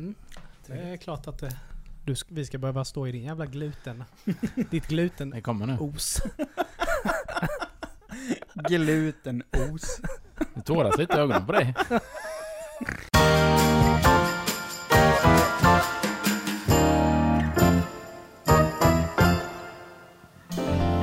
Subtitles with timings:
[0.00, 0.14] Mm.
[0.66, 1.56] Det är klart att det,
[2.04, 4.04] du, vi ska behöva stå i din jävla gluten.
[4.70, 5.76] Ditt gluten Det kommer nu.
[5.80, 6.22] os.
[8.68, 10.00] Glutenos.
[10.54, 11.74] Det tåras lite i ögonen på dig.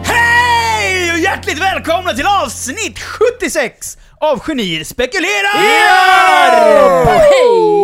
[0.03, 5.57] Hej och hjärtligt välkomna till avsnitt 76 av Genier spekulerar!
[7.07, 7.76] Hej!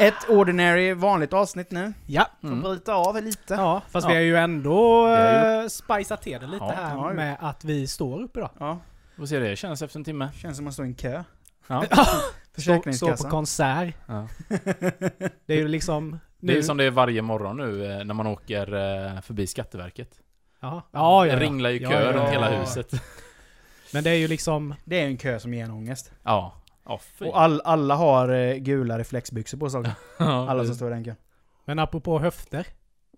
[0.00, 1.92] Ett ordinary vanligt avsnitt nu.
[2.06, 2.26] Ja.
[2.40, 2.62] Får Mm.
[2.62, 3.54] bryta av lite.
[3.54, 4.08] Ja, fast Ja.
[4.08, 7.64] vi har ju ändå har uh, spicat till det lite Ja, här ja, med att
[7.64, 8.50] vi står upp idag.
[8.58, 8.78] Ja,
[9.16, 10.28] Får se det känns efter en timme.
[10.36, 11.24] känns som att man står i en kö.
[11.66, 11.84] Ja.
[11.90, 13.30] Stå, stå på Försäkringskassan.
[13.30, 13.94] konsert.
[14.06, 14.28] Ja.
[15.46, 16.18] Det är ju liksom...
[16.40, 18.74] Det är nu- som det är varje morgon nu eh, när man åker
[19.14, 20.10] eh, förbi Skatteverket.
[20.60, 22.90] Ja, ja, ja, Det ringlar ju kö ja, runt ja, hela huset.
[23.92, 24.74] Men det är ju liksom...
[24.84, 26.12] Det är en kö som ger en ångest.
[26.22, 26.54] Ja.
[27.18, 27.24] Fy.
[27.24, 29.82] Och all, alla har eh, gula reflexbyxor på sig.
[30.18, 31.16] Alla som står i den kön.
[31.64, 32.66] Men apropå höfter.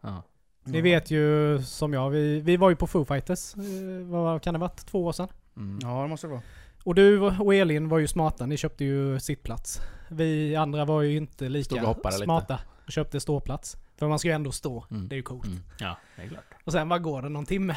[0.00, 0.22] Ja.
[0.64, 4.54] Ni vet ju som jag, vi, vi var ju på Foo Fighters, eh, vad kan
[4.54, 4.86] det varit?
[4.86, 5.28] Två år sedan?
[5.56, 5.78] Mm.
[5.82, 6.42] Ja, det måste det vara.
[6.84, 9.80] Och du och Elin var ju smarta, ni köpte ju sittplats.
[10.10, 12.24] Vi andra var ju inte lika och hoppade lite.
[12.24, 13.76] smarta och köpte ståplats.
[13.96, 15.08] För man ska ju ändå stå, Mm.
[15.08, 15.46] det är ju coolt.
[15.46, 15.58] Mm.
[15.78, 16.44] Ja, det är klart.
[16.64, 17.76] Och sen vad går det någon timme?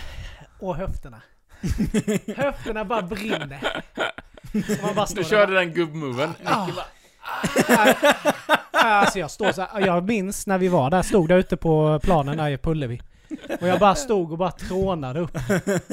[0.59, 1.21] Och höfterna.
[2.37, 3.83] höfterna bara brinner.
[4.55, 6.29] Och man bara står Du där körde den gubbmoven.
[6.47, 6.67] Ah.
[8.71, 11.99] Alltså jag står så här, jag minns när vi var där, stod där ute på
[12.03, 13.01] planen där i Pullevi.
[13.61, 15.37] Och jag bara stod och bara trånade upp.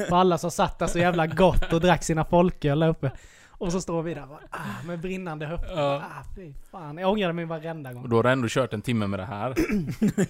[0.09, 3.11] På alla som satt där så jävla gott och drack sina folköl där uppe.
[3.49, 5.73] Och så står vi där bara, ah, med brinnande höfter.
[5.81, 5.95] Ja.
[5.95, 6.97] Ah, fy fan.
[6.97, 8.09] Jag ångrade mig varenda Och gång.
[8.09, 9.55] då har du ändå kört en timme med det här.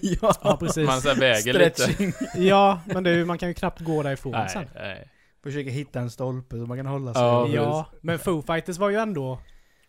[0.00, 0.86] ja, Ja precis.
[0.86, 1.82] Man så väger lite.
[1.82, 2.12] stretching.
[2.34, 4.64] Ja, men ju, man kan ju knappt gå därifrån Nej, sen.
[4.74, 5.08] nej.
[5.44, 7.22] Försöker hitta en stolpe så man kan hålla sig.
[7.22, 9.38] Ja, Ja, men Foo Fighters var ju ändå,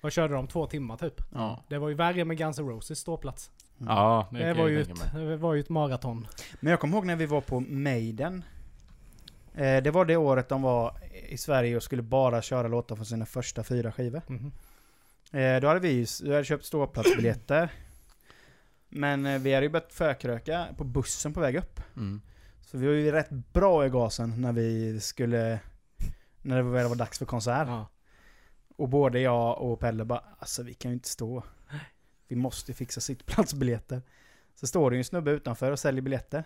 [0.02, 0.48] vad körde de?
[0.48, 1.22] Två timmar typ.
[1.34, 1.64] Ja.
[1.70, 3.52] Det var ju värre med Guns N' Roses ståplats.
[3.78, 6.28] Ja, det, Det var ju, ett, det var ju ett maraton.
[6.60, 8.44] Men jag kommer ihåg när vi var på Maiden.
[9.54, 10.98] Eh, det var det året de var
[11.30, 14.22] i Sverige och skulle bara köra låtar från sina första fyra skivor.
[15.32, 17.70] Eh, då hade vi ju hade köpt ståplatsbiljetter.
[18.90, 21.80] Men eh, vi hade ju börjat förkröka på bussen på väg upp.
[21.96, 22.22] Mm.
[22.76, 25.60] Så vi var ju rätt bra i gasen när vi skulle...
[26.42, 27.68] När det väl var dags för konsert.
[27.68, 27.88] Ja.
[28.76, 31.44] Och både jag och Pelle bara, alltså vi kan ju inte stå.
[32.28, 34.02] Vi måste fixa sittplatsbiljetter.
[34.56, 36.44] Så står det ju en snubbe utanför och säljer biljetter.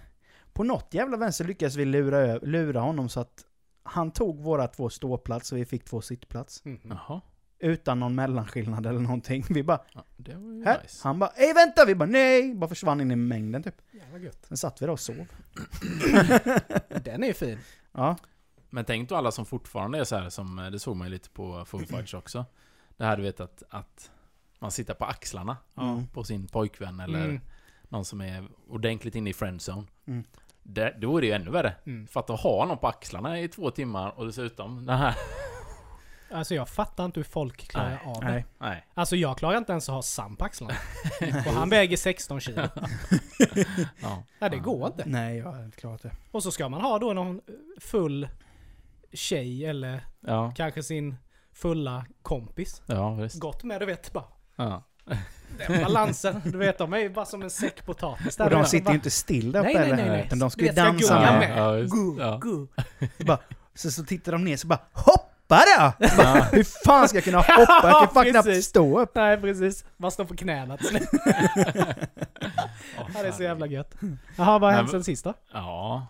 [0.53, 3.45] På något jävla vänster lyckades vi lura, lura honom så att
[3.83, 6.65] han tog våra två ståplats och vi fick två sittplats.
[6.65, 6.79] Mhm.
[6.83, 7.21] Jaha.
[7.59, 9.43] Utan någon mellanskillnad eller någonting.
[9.49, 10.81] Vi bara, Ja, det var ju här.
[10.81, 11.07] nice.
[11.07, 11.85] Han bara, ej vänta!
[11.85, 12.55] Vi bara, nej!
[12.55, 13.75] Bara försvann in i mängden typ.
[13.91, 14.45] Jävla gött.
[14.47, 15.27] Sen satt vi där och sov.
[17.03, 17.59] Den är ju fin.
[17.91, 18.15] Ja.
[18.69, 21.11] Men tänk då alla som fortfarande är så här som, eh, det såg man ju
[21.13, 22.45] lite på Foo Fighters också.
[22.97, 24.11] Det här du vet att, att
[24.59, 26.07] man sitter på axlarna Mm.
[26.07, 27.41] på sin pojkvän eller Mm.
[27.89, 29.83] någon som är ordentligt inne i friendzone.
[30.07, 30.23] Mm.
[30.63, 31.75] Det, då är det ju ännu värre.
[31.85, 32.07] Mm.
[32.07, 35.15] För att ha någon på axlarna i två timmar och dessutom den här...
[36.31, 38.31] Alltså jag fattar inte hur folk klarar Nej, av det.
[38.31, 38.45] Nej.
[38.59, 38.85] Nej.
[38.93, 40.73] Alltså jag klarar inte ens att ha Sam på axlarna.
[41.47, 42.61] och han väger 16 kilo.
[44.01, 44.23] Ja.
[44.39, 45.03] Nej det går inte.
[45.05, 46.11] Nej, jag har inte klarat det.
[46.31, 47.41] Och så ska man ha då någon
[47.79, 48.27] full
[49.13, 51.15] tjej eller Ja, kanske sin
[51.53, 52.81] fulla kompis.
[52.85, 53.39] ja visst.
[53.39, 54.25] Gott med du vet bara.
[54.55, 54.83] Ja.
[55.67, 56.41] Den balansen.
[56.45, 58.35] Du vet de är ju bara som en säck potatis.
[58.35, 58.69] där, Och de vet.
[58.69, 60.03] sitter ju inte still där Nej, uppe nej, heller.
[60.03, 60.25] nej, nej.
[60.25, 61.49] Utan de ska ju ska dansa gunga med.
[61.49, 61.57] med.
[61.59, 62.37] Ja, just, Gu, ja.
[62.41, 62.67] gu.
[63.25, 63.39] Bara,
[63.75, 64.79] så, så tittar de ner så bara
[65.49, 65.63] Hoppa
[65.99, 66.07] då!
[66.17, 67.53] Bara, Hur fan ska jag kunna hoppa?
[67.57, 69.15] Jag kan Ja, fan knappt stå upp.
[69.15, 69.85] Nej precis.
[69.97, 71.09] Man står på knäna till slut.
[71.13, 71.21] Ja,
[73.21, 73.95] det är så jävla gött.
[74.37, 75.33] Jaha, vad har hänt sen sist då?
[75.53, 76.07] Ja.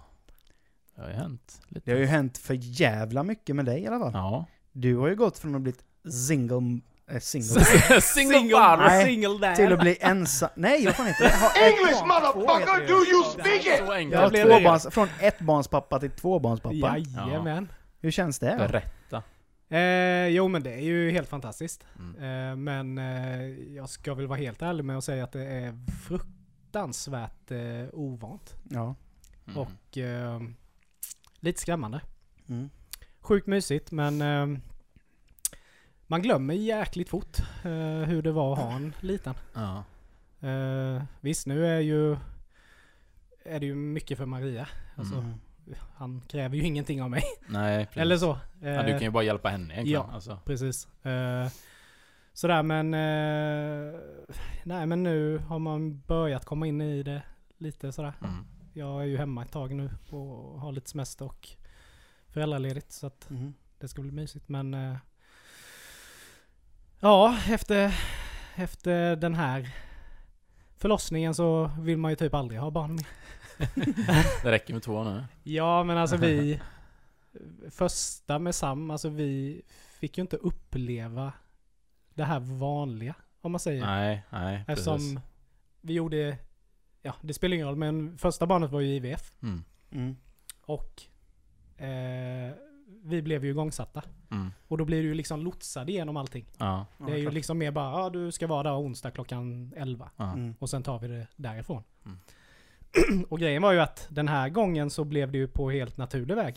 [0.96, 1.82] Det har ju hänt lite.
[1.86, 4.12] Det har ju hänt för jävla mycket med dig i alla fall.
[4.14, 4.46] Ja.
[4.72, 5.74] Du har ju gått från att bli
[6.12, 6.80] single,
[7.12, 7.66] äh, single
[8.02, 8.86] Single father!
[8.86, 9.06] Nej.
[9.06, 9.56] single där.
[9.56, 10.50] till att bli ensam.
[10.56, 11.24] Nej, jag fan inte.
[11.24, 12.80] Jag har ett English, heter motherfucker!
[12.80, 12.88] det.
[12.88, 13.66] Do you speak
[14.06, 14.12] it?
[14.12, 16.76] Jag blev det tvåbarns, från ettbarnspappa till tvåbarnspappa.
[16.98, 17.68] Jajamän.
[18.00, 18.56] Hur känns det?
[18.58, 19.24] Berätta.
[19.70, 21.86] Eh, jo men det är ju helt fantastiskt.
[22.00, 22.16] Mm.
[22.52, 23.44] Eh, men eh,
[23.76, 25.74] jag ska väl vara helt ärlig med att säga att det är
[26.08, 28.56] fruktansvärt eh, ovant.
[28.70, 28.96] Ja.
[29.48, 29.58] Mm.
[29.58, 30.42] Och eh,
[31.40, 32.02] lite skrämmande.
[32.48, 32.70] Mm.
[33.20, 34.60] Sjukt mysigt men eh,
[36.08, 37.72] man glömmer jäkligt fort eh,
[38.08, 39.34] hur det var att ha en liten.
[39.54, 39.84] Ja.
[40.48, 42.18] Eh, visst nu är ju
[43.44, 44.68] är det ju mycket för Maria.
[44.96, 45.34] Alltså, Mm.
[45.96, 47.24] Han kräver ju ingenting av mig.
[47.48, 48.02] Nej, precis.
[48.02, 48.38] Eller så.
[48.62, 50.02] Ja, du Eh, kan ju bara hjälpa henne egentligen.
[50.08, 50.14] ja.
[50.14, 50.40] Alltså.
[50.46, 50.88] Precis.
[51.06, 51.48] Eh,
[52.34, 52.94] sådär men...
[52.94, 54.00] eh,
[54.64, 57.22] nej men nu har man börjat komma in i det
[57.58, 58.14] lite sådär.
[58.24, 58.46] Mm.
[58.74, 61.50] Jag är ju hemma ett tag nu och har lite semester och
[62.28, 63.54] föräldraledigt så att Mm.
[63.80, 64.74] det ska bli mysigt men...
[64.74, 64.96] eh,
[67.00, 67.96] ja, efter,
[68.56, 69.70] efter den här
[70.78, 73.08] förlossningen så vill man ju typ aldrig ha barn mer.
[74.44, 75.24] Det räcker med två nu.
[75.44, 76.60] Ja men alltså vi...
[77.70, 79.62] Första med Sam, alltså vi
[80.00, 81.34] fick ju inte uppleva
[82.14, 83.16] det här vanliga.
[83.42, 83.86] Om man säger.
[83.86, 84.64] Nej, nej.
[84.68, 85.20] Eftersom precis.
[85.82, 86.38] vi gjorde...
[87.02, 89.32] Ja, det spelar ingen roll men första barnet var ju IVF.
[89.42, 89.64] Mm.
[89.92, 90.16] Mm.
[90.62, 91.04] Och
[91.82, 92.54] eh,
[93.04, 94.04] vi blev ju igångsatta.
[94.32, 94.52] Mm.
[94.68, 96.46] Och då blir du ju liksom lotsad igenom allting.
[96.58, 96.86] Ja.
[96.98, 100.10] Det är ju liksom mer bara, ja du ska vara där onsdag klockan 11.
[100.16, 100.34] Ja.
[100.34, 100.56] Mm.
[100.60, 101.84] Och sen tar vi det därifrån.
[102.06, 102.20] Mm.
[103.30, 106.36] Och grejen var ju att den här gången så blev det ju på helt naturlig
[106.36, 106.56] väg.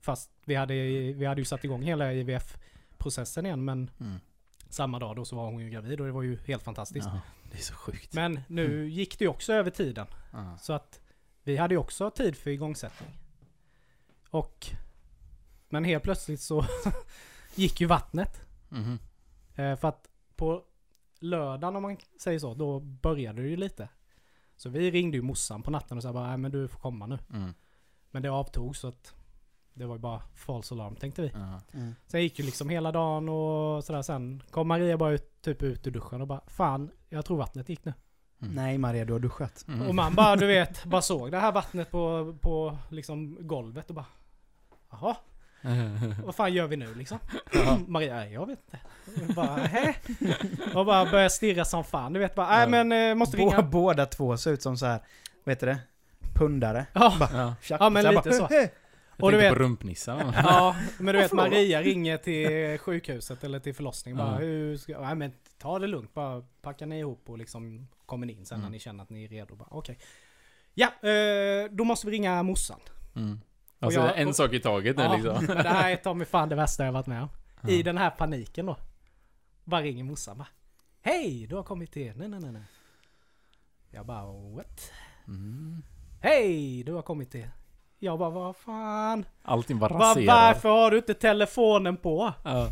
[0.00, 0.74] Fast vi hade,
[1.12, 4.20] vi hade ju satt igång hela IVF-processen igen men Mm.
[4.68, 7.06] samma dag då så var hon ju gravid och det var ju helt fantastiskt.
[7.12, 7.20] Ja.
[7.52, 8.12] Det är så sjukt.
[8.14, 10.06] Men nu gick det ju också över tiden.
[10.32, 10.58] Ja.
[10.60, 11.00] Så att
[11.42, 13.10] vi hade ju också tid för igångsättning.
[14.30, 14.66] Och...
[15.68, 16.64] Men helt plötsligt så
[17.54, 18.40] gick ju vattnet.
[18.68, 18.98] Mhm.
[19.54, 20.62] Eh, för att på
[21.18, 23.88] lördagen om man säger så, då började det ju lite.
[24.64, 27.06] Så vi ringde ju morsan på natten och sa bara, nej men du får komma
[27.06, 27.18] nu.
[27.32, 27.54] Mm.
[28.10, 29.14] Men det avtog så att
[29.74, 31.28] det var ju bara false alarm tänkte vi.
[31.72, 31.94] Mm.
[32.06, 34.02] Sen gick ju liksom hela dagen och sådär.
[34.02, 37.68] Sen kom Maria bara ut, typ ut ur duschen och bara, fan jag tror vattnet
[37.68, 37.94] gick nu.
[38.42, 38.54] Mm.
[38.54, 39.64] Nej Maria, du har duschat.
[39.68, 39.88] Mm.
[39.88, 43.94] Och man bara, du vet, bara såg det här vattnet på, på liksom golvet och
[43.94, 44.06] bara
[44.90, 45.16] Jaha,
[46.24, 47.18] vad fan gör vi nu liksom?
[47.52, 47.78] Ja.
[47.86, 48.78] Maria, jag vet inte.
[49.28, 49.94] Och bara, Hä?
[50.74, 52.12] Och bara började stirra som fan.
[52.12, 52.84] Du vet bara, nej Ja.
[52.84, 53.62] men eh, måste Bå, ringa.
[53.62, 55.00] båda två ser ut som så här,
[55.44, 55.78] vet du det?
[56.34, 56.86] Pundare.
[56.92, 57.54] Ja, Ja.
[57.80, 58.48] Ja, men Så lite så.
[58.50, 58.68] Jag
[59.24, 60.32] Och du vet- på rumpnissar.
[60.44, 61.32] ja, men du vet?
[61.32, 64.16] Maria ringer till sjukhuset eller till förlossning.
[64.16, 64.38] Bara, Ja.
[64.38, 66.14] hur ska, nej men ta det lugnt.
[66.14, 68.72] Bara packa ni ihop och liksom kommer in sen när Mm.
[68.72, 69.56] ni känner att ni är redo.
[69.56, 69.98] Bara, Okej.
[70.74, 72.80] Ja, eh, då måste vi ringa morsan.
[73.16, 73.40] Mm.
[73.84, 75.44] Alltså jag- en sak i taget nu Ja, liksom.
[75.44, 77.28] men det här är ta mig fan det värsta jag varit med om.
[77.68, 77.82] I Ja.
[77.82, 78.76] den här paniken då.
[79.64, 80.48] Bara ringer morsan bara.
[81.02, 82.12] Hej, du har kommit till...
[82.16, 82.62] Nej, nej, nej, nej.
[83.90, 84.24] Jag bara
[84.56, 84.90] what?
[85.26, 85.82] Mm.
[86.20, 87.48] Hej, du har kommit till...
[87.98, 89.24] Jag bara vad fan?
[89.42, 90.26] Allting Var, raserat.
[90.26, 92.32] varför har du inte telefonen på?
[92.44, 92.70] Ja.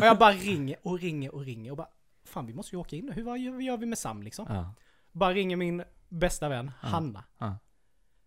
[0.00, 1.88] Och jag bara ringer och ringer och ringer och bara...
[2.24, 3.12] Fan vi måste ju åka in nu.
[3.12, 4.46] Hur gör, vi med Sam liksom?
[4.48, 4.74] Ja.
[5.12, 6.70] Bara ringer min bästa vän.
[6.80, 7.24] Hanna.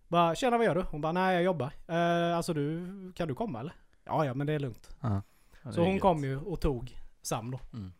[0.10, 0.82] Bara tjena vad gör du?
[0.82, 1.72] Hon bara nej jag jobbar.
[1.88, 3.74] Eh, alltså du, kan du komma eller?
[4.04, 4.96] Ja ja men det är lugnt.
[5.02, 5.22] Ja.
[5.64, 6.02] Det Så är hon gött.
[6.02, 7.60] kom ju och tog Sam då.
[7.74, 7.94] Mm.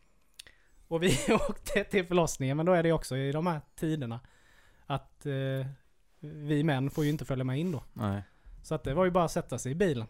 [0.88, 1.18] Och vi
[1.50, 4.20] åkte till förlossningen, men då är det också i de här tiderna
[4.86, 5.68] att eh,
[6.20, 7.84] vi män får ju inte följa med in då.
[7.94, 8.24] Nej.
[8.64, 10.08] Så att det var ju bara att sätta sig i bilen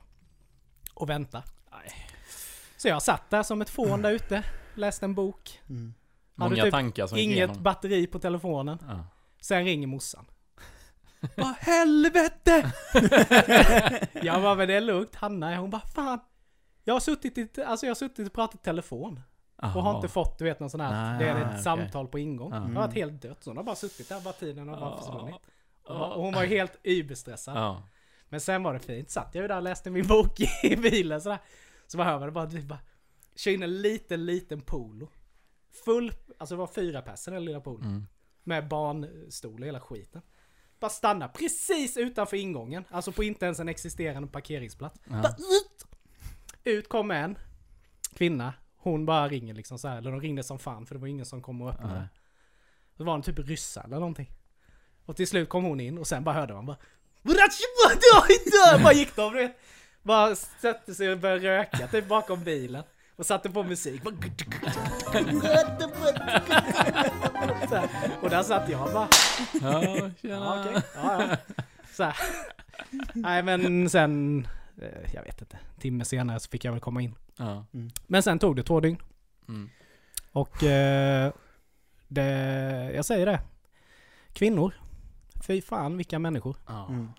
[0.94, 1.44] och vänta.
[2.78, 4.44] Så jag satt där som ett fån där ute,
[4.76, 5.94] läste en bok, Mm.
[6.36, 7.64] Hade Många typ tankar som gick inget igenom.
[7.64, 8.78] batteri på telefonen.
[8.88, 9.06] Ja.
[9.42, 10.26] Sen ringer morsan.
[11.38, 12.72] Vad helvete!
[14.24, 15.16] jag bara, men det är lugnt.
[15.16, 16.20] Hanna, hon bara, fan.
[16.84, 19.20] Jag har suttit, i, alltså jag har suttit och pratat i telefon.
[19.56, 21.64] Och har inte fått, du vet, någon sån här, Nej, det är ett okej.
[21.64, 22.52] samtal på ingång.
[22.54, 22.58] Ja.
[22.58, 23.44] Jag har varit helt dött.
[23.44, 25.36] Så hon har bara suttit där, bara tiden har bara försvunnit.
[25.84, 27.58] Och hon var- var ju helt überstressad.
[27.58, 27.84] Ja.
[28.30, 29.10] Men sen var det fint.
[29.10, 31.40] Satt jag ju där och läste min bok i bilen sådär.
[31.88, 32.80] Så man hör man det bara, du bara,
[33.36, 35.10] kör in en liten, liten polo.
[35.86, 37.84] Full, alltså det var fyra personer i den lilla polon.
[37.84, 38.08] Mm.
[38.44, 40.22] Med barnstol och hela skiten.
[40.80, 42.84] Bara stanna precis utanför ingången.
[42.90, 45.00] Alltså på inte ens en existerande parkeringsplats.
[45.04, 45.22] Ja.
[45.22, 45.86] Bara ut!
[46.64, 47.38] Ut kom en
[48.16, 48.54] kvinna.
[48.78, 49.98] Hon bara ringer liksom så här.
[49.98, 52.00] Eller de ringde som fan för det var ingen som kom och öppnade.
[52.00, 52.08] Nej.
[52.98, 54.30] Så var det typ ryssar eller någonting.
[55.06, 56.78] Och till slut kom hon in och sen bara hörde man bara
[58.84, 59.60] Bara gick de du vet.
[60.04, 62.84] Bara satte sig och började röka typ bakom bilen.
[63.16, 64.02] Och satte på musik.
[68.22, 69.08] Och där satt jag bara.
[69.62, 69.84] Ja,
[70.22, 70.84] Ja, okej.
[70.96, 71.38] Ja, ja.
[71.94, 72.16] Så här.
[73.14, 74.48] Nej men sen,
[74.82, 77.16] eh, jag vet inte, timme senare så fick jag väl komma in.
[77.38, 77.66] Ja.
[78.08, 78.98] Men sen tog det två dygn.
[79.48, 79.70] Mm.
[80.32, 81.34] Och eh,
[82.08, 83.40] det, jag säger det.
[84.34, 84.74] Kvinnor.
[85.48, 86.56] Fy fan vilka människor.
[86.68, 86.88] Ja.
[86.90, 87.10] Mm.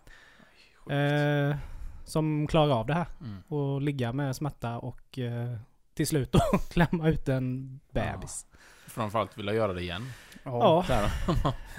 [1.50, 1.56] Eh,
[2.04, 3.06] som klarar av det här.
[3.20, 3.42] Mm.
[3.48, 5.56] Och ligga med smärta och eh,
[5.94, 6.40] till slut då
[6.72, 8.46] klämma ut en bebis.
[8.90, 10.12] Framförallt vilja göra det igen.
[10.44, 10.85] Ja,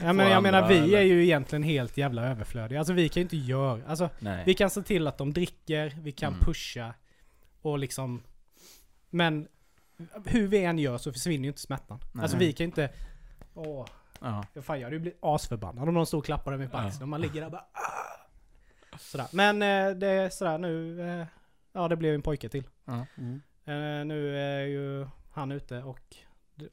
[0.02, 0.98] ja men jag menar vi eller?
[0.98, 2.80] är ju egentligen helt jävla överflödiga.
[2.80, 4.44] Alltså vi kan ju inte göra, alltså Nej.
[4.46, 6.46] vi kan se till att de dricker, vi kan Mm.
[6.46, 6.94] pusha
[7.62, 8.24] och liksom
[9.10, 9.48] Men
[10.26, 12.00] hur vi än gör så försvinner ju inte smärtan.
[12.14, 12.24] Nej.
[12.24, 12.90] Alltså vi kan ju inte
[13.54, 13.86] Åh,
[14.22, 14.46] Ja.
[14.54, 16.82] Ja, Fan jag hade ju blivit asförbannad om någon stod och klappade mig på Ja.
[16.88, 18.98] axeln och man ligger där bara ah!
[19.00, 19.28] Sådär.
[19.32, 21.26] Men eh, det är sådär nu, eh,
[21.74, 22.68] ja det blev en pojke till.
[22.88, 23.42] Mm.
[23.66, 26.16] Eh, nu är ju han ute och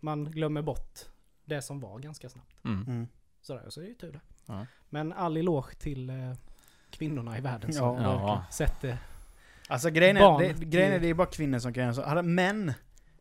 [0.00, 0.98] man glömmer bort
[1.44, 2.64] det som var ganska snabbt.
[2.64, 2.82] Mm.
[2.86, 3.08] Mm.
[3.40, 4.20] Sådär, så det är ju tur det.
[4.46, 4.66] Ja.
[4.88, 6.16] Men all eloge till eh,
[6.90, 8.44] kvinnorna i världen som Ja, ja.
[8.50, 8.98] sätter...
[9.68, 12.02] Alltså grejen är, Barn det, grejen är det är bara kvinnor som kan göra så.
[12.02, 12.72] Hade män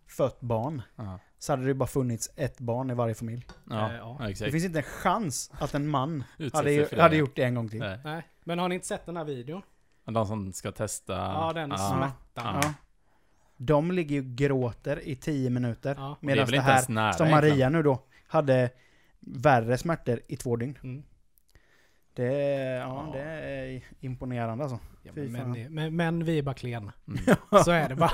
[0.08, 0.82] fött barn.
[0.96, 3.46] Ja, Så hade det bara funnits ett barn i varje familj.
[3.70, 4.18] ja, Eh, ja.
[4.40, 7.02] Det finns inte en chans att en man hade, det.
[7.02, 7.80] hade gjort det en gång till.
[7.80, 8.00] Nej.
[8.04, 8.28] Nej.
[8.44, 9.62] Men har ni inte sett den här videon?
[10.06, 11.14] De som ska testa...
[11.14, 12.60] Ja, den smärtan.
[12.64, 12.74] Ja.
[13.58, 15.96] De ligger ju gråter i 10 minuter.
[15.98, 16.18] Ja.
[16.22, 17.52] Det är Medan det, ens här, nära som egentligen.
[17.58, 18.70] Maria nu då, hade
[19.20, 20.78] värre smärtor i två dygn.
[20.84, 21.04] Mm.
[22.14, 23.20] Det är, ja, Ja.
[23.20, 24.80] det är imponerande alltså.
[25.04, 26.94] Ja, men, men, men, men vi är bara klena.
[27.08, 27.20] Mm.
[27.64, 28.12] Så är det bara.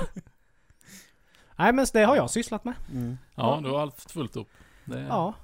[1.56, 2.74] Nej men det har jag sysslat med.
[2.92, 3.18] Mm.
[3.34, 4.48] Ja, du har haft fullt upp.
[4.84, 5.00] Det...
[5.00, 5.34] Ja.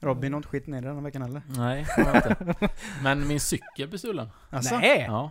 [0.00, 1.42] Robin har inte skit ner den här veckan heller.
[1.48, 2.16] Nej, det jag
[2.48, 2.68] inte.
[3.02, 4.30] Men min cykel blev stulen.
[4.50, 5.04] Alltså, Nej!
[5.08, 5.30] Ja.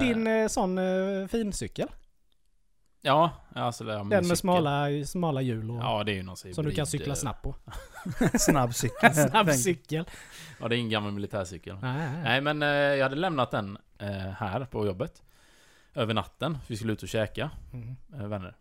[0.00, 1.88] Din eh, sån eh, fincykel.
[3.06, 4.36] Ja, alltså det min Den med cykel.
[4.36, 7.54] smala, smala hjul och, Ja, det är ju någon som du kan cykla snabbt på.
[8.38, 9.14] snabb cykel.
[9.30, 10.04] Snabb cykel.
[10.60, 11.76] Ja, det är en gammal militärcykel.
[11.82, 12.22] Nej, nej.
[12.22, 15.22] Nej, men eh, jag hade lämnat den eh, här på jobbet.
[15.94, 16.58] Över natten.
[16.58, 17.96] För vi skulle ut och käka, Mm.
[18.14, 18.56] eh, vänner.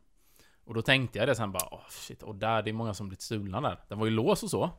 [0.66, 3.08] Och då tänkte jag det sen bara, åh shit, och där, det är många som
[3.08, 3.80] blivit stulna där.
[3.88, 4.70] Den var ju lås och så.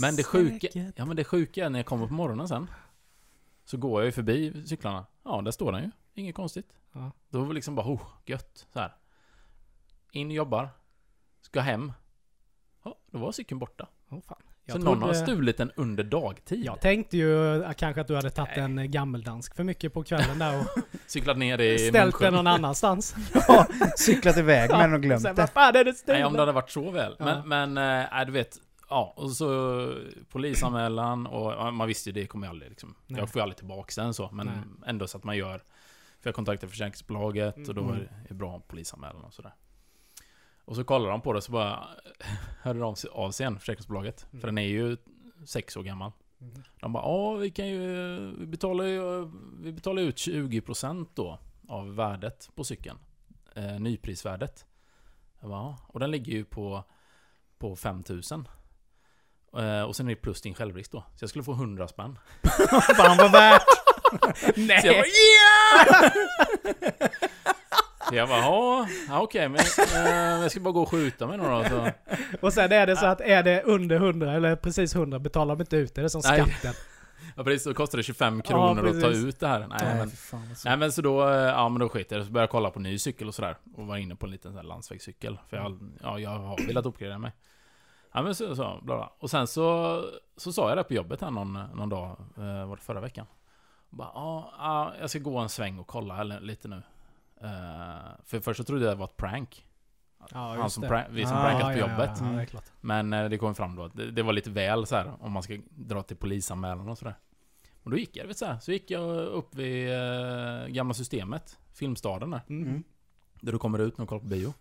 [0.00, 0.94] Men det sjuka, Säkert.
[0.96, 2.70] ja men det sjuka är när jag kommer på morgonen sen.
[3.64, 5.06] Så går jag ju förbi cyklarna.
[5.24, 5.90] Ja, där står den ju.
[6.14, 6.66] Inget konstigt.
[6.92, 7.10] Ja.
[7.28, 8.66] Då var det liksom bara, oh, gött.
[8.72, 8.94] Så här.
[10.12, 10.68] In jobbar.
[11.40, 11.92] Ska hem.
[12.84, 13.88] Ja, då var cykeln borta.
[14.10, 14.38] Åh, fan.
[14.40, 16.64] så Jag någon har trodde- stulit den under dagtid.
[16.64, 20.02] Jag tänkte ju eh, kanske att du hade tagit en eh, gammeldansk för mycket på
[20.04, 20.66] kvällen där och
[21.06, 23.14] Cyklat ner i ställt den någon annanstans.
[23.48, 23.66] Ja,
[23.96, 25.46] cyklat iväg med den och glömt Sen, det.
[25.46, 26.40] fan är det Nej, om det stulet?
[26.40, 27.16] hade varit så väl.
[27.18, 27.24] Ja.
[27.24, 28.58] Men, men äh, nej, du vet.
[28.88, 29.46] Ja, och så
[30.28, 32.94] polisanmälan och ja, man visste ju det kommer jag aldrig liksom.
[33.06, 33.20] Nej.
[33.20, 34.56] Jag får ju aldrig tillbaka den så, men Nej.
[34.86, 35.60] ändå så att man gör.
[36.22, 38.06] För jag kontaktade försäkringsbolaget och då var Mm.
[38.28, 39.54] det bra polisanmälan och sådär.
[40.64, 41.88] Och så kollar de på det så bara
[42.62, 44.26] hörde de av sig- av sig igen, försäkringsbolaget.
[44.30, 44.40] Mm.
[44.40, 44.96] För den är ju
[45.46, 46.12] sex år gammal.
[46.40, 46.62] Mm.
[46.80, 47.86] De bara, ja vi kan ju,
[48.38, 49.30] vi betalar ju,
[49.62, 51.38] vi betalar ut 20% då
[51.68, 52.98] av värdet på cykeln.
[53.54, 54.66] Eh, nyprisvärdet.
[55.40, 55.78] Jag bara, ja.
[55.88, 56.84] Och den ligger ju på,
[57.58, 58.48] på 5000.
[59.56, 61.00] Eh, och sen är det plus din självrisk då.
[61.16, 62.18] Så jag skulle få 100 spänn.
[62.96, 63.62] Fan vad värt!
[64.80, 66.12] Så jag bara, yeah!
[68.08, 71.38] Så jag bara, ja, ja okej, men eh, jag ska bara gå och skjuta mig
[71.38, 71.64] nu då.
[71.68, 71.90] Så.
[72.40, 75.60] Och sen är det så att är det under 100 eller precis 100 betalar de
[75.60, 76.00] inte ut det.
[76.00, 76.42] Det är som Nej.
[76.42, 76.72] skatten.
[77.36, 79.24] Ja precis, så kostar det 25 kronor att ta precis.
[79.24, 79.58] ut det här.
[79.58, 80.68] Nej, Nej, men, fan vad så.
[80.68, 82.26] nej men så då, eh, ja men då skit jag.
[82.26, 83.56] Så började jag kolla på ny cykel och sådär.
[83.76, 85.38] Och var inne på en liten sån här landsvägscykel.
[85.48, 87.32] För jag, ja, jag har velat uppgradera mig.
[88.12, 89.12] Ja men så, så bla bla.
[89.18, 90.00] Och sen så,
[90.36, 93.26] så sa jag det på jobbet här någon, någon dag, eh, var det förra veckan.
[93.92, 96.82] Bara, ja, ja, jag ska gå en sväng och kolla lite nu.
[97.40, 99.66] Eh, för först så trodde jag det var ett prank.
[100.30, 102.38] Ja, Han som prank, vi som Ah, prankat på ja, ja, jobbet.
[102.40, 102.64] Ja, klart.
[102.80, 105.32] Men eh, det kom fram då att det, det var lite väl så här om
[105.32, 107.14] man ska dra till polisanmälan och sådär.
[107.82, 111.58] Och då gick jag, vet så, här, så gick jag upp vid eh, gamla systemet,
[111.72, 112.40] Filmstaden där.
[112.48, 112.68] Mm.
[112.68, 112.82] Mm.
[113.40, 114.54] Där du kommer ut när du kollar på bio.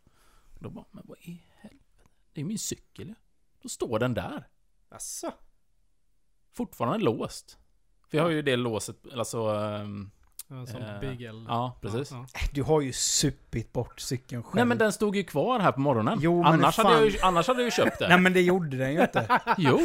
[0.60, 2.04] Då bara, men vad i helvete?
[2.34, 3.14] Det är min cykel.
[3.62, 4.48] Då står den där.
[4.90, 5.32] Asså?
[6.54, 7.58] Fortfarande låst.
[8.12, 9.38] Jag har ju det låset, alltså...
[10.48, 11.46] Ja, Som Eh, bygel.
[11.48, 12.12] ja, precis.
[12.12, 14.56] Ja, Du har ju supit bort cykeln själv.
[14.56, 16.20] Nej men den stod ju kvar här på morgonen.
[16.22, 16.86] Jo, men annars, fan.
[16.86, 18.18] hade jag ju, annars hade jag ju köpt Nej det.
[18.18, 19.40] men det gjorde den ju inte.
[19.58, 19.80] Jo!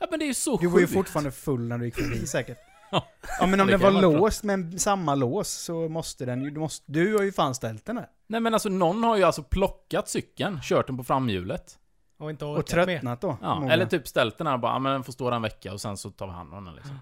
[0.00, 2.26] Ja men det är ju så Du var ju fortfarande full när du gick förbi
[2.26, 2.58] säkert.
[2.90, 3.06] Ja.
[3.40, 6.50] Ja men om Det den var låst med samma lås så måste den ju...
[6.50, 8.06] Du, måste, du har ju fan ställt den där.
[8.26, 11.78] Nej men alltså någon har ju alltså plockat cykeln, kört den på framhjulet.
[12.18, 12.84] Och inte Och orkat mer.
[12.84, 13.36] tröttnat då.
[13.42, 15.42] Ja, eller typ ställt den här och bara, ja men den får stå där en
[15.42, 16.98] vecka och sen så tar vi hand om den liksom.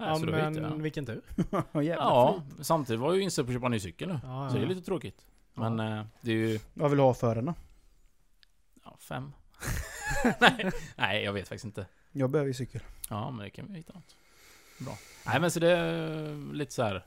[0.00, 0.74] Ja så då men gick det, ja.
[0.74, 1.22] vilken tur.
[1.72, 4.20] Ja, ja, samtidigt var jag ju inställd på att köpa en ny cykel nu.
[4.22, 4.68] Ja, Så det är ja.
[4.68, 5.26] lite tråkigt.
[5.54, 7.54] Men eh, det är ju, Vad vill du ha för den då?
[8.84, 9.32] ja, fem.
[10.40, 11.86] nej, nej, jag vet faktiskt inte.
[12.12, 12.80] Jag behöver ju cykel.
[13.08, 14.16] Ja, men det kan vi hitta något.
[14.78, 14.98] Bra.
[15.26, 17.04] Nej men så det är lite så här.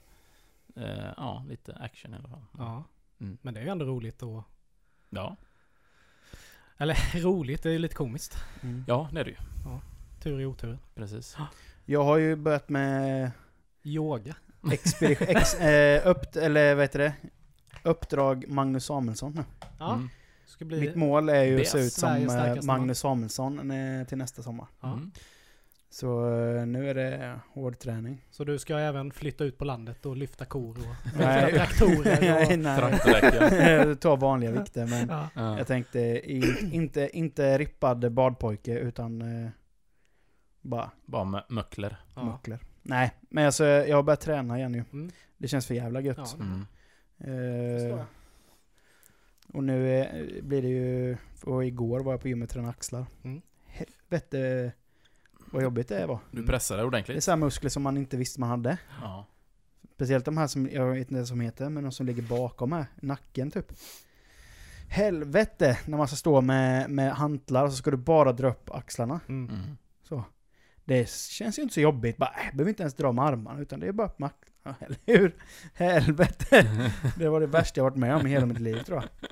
[0.76, 2.46] Eh, ja, lite action i alla fall.
[2.58, 2.84] Ja.
[3.20, 3.38] Mm.
[3.42, 4.44] Men det är ju ändå roligt och...
[5.10, 5.36] Ja,
[6.78, 8.38] Eller roligt, det är ju lite komiskt.
[8.88, 9.38] ja det är det ju.
[10.24, 10.78] Tur i otur.
[10.96, 11.38] Precis.
[11.86, 13.32] Jag har ju börjat med
[13.84, 14.36] Yoga.
[14.72, 15.28] expedition...
[15.38, 17.14] ex, eh, upp, eller vad heter det?
[17.84, 19.44] Uppdrag Magnus Samuelsson nu.
[19.80, 19.94] Ja.
[19.94, 20.10] Mm.
[20.46, 20.80] Ska bli...
[20.80, 22.64] Mitt mål är ju att se ut som eh.
[22.64, 24.68] Magnus Samuelsson eh, till nästa sommar.
[24.84, 25.12] Mm.
[25.90, 28.26] Så eh, nu är det hård träning.
[28.32, 31.52] Så du ska även flytta ut på landet och lyfta kor och Nej.
[31.52, 32.60] lyfta traktorer nej, och...
[33.52, 33.96] nej.
[33.96, 35.30] Ta vanliga vikter men Ja.
[35.36, 35.58] Ja.
[35.58, 36.32] jag tänkte
[36.72, 39.24] inte, inte rippad badpojke utan
[40.64, 41.98] bara Bara mö- möckler.
[42.16, 42.24] Ja.
[42.24, 42.60] muckler.
[42.82, 44.84] Nej, men alltså jag har börjat träna igen ju.
[44.94, 45.12] Mm.
[45.38, 46.18] Det känns för jävla gött.
[46.18, 46.44] Ja.
[46.44, 46.66] Mm.
[47.20, 48.02] Eh,
[49.54, 53.06] och nu är, blir det ju, och igår var jag på gymmet och tränade axlar.
[53.24, 53.42] Mm.
[53.68, 54.72] Helvete
[55.52, 56.20] vad jobbigt det var.
[56.32, 57.24] Du pressar det Det är ordentligt.
[57.24, 58.78] så här muskler som man inte visste man hade.
[59.02, 59.26] Ja.
[59.96, 62.72] Speciellt de här som, jag vet inte vad som heter, men de som ligger bakom
[62.72, 63.72] här, nacken typ.
[64.90, 68.70] Helvete när man ska stå med, med hantlar och så ska du bara dra upp
[68.70, 69.20] axlarna.
[69.30, 69.52] Mm.
[70.86, 72.18] Det känns ju inte så jobbigt.
[72.18, 74.34] Bara, äh, behöver inte ens dra med armarna utan det är bara axlarna.
[74.80, 75.36] Eller hur?
[75.74, 76.68] Helvete!
[77.18, 79.30] Det var det värsta jag varit med om i hela mitt liv tror jag.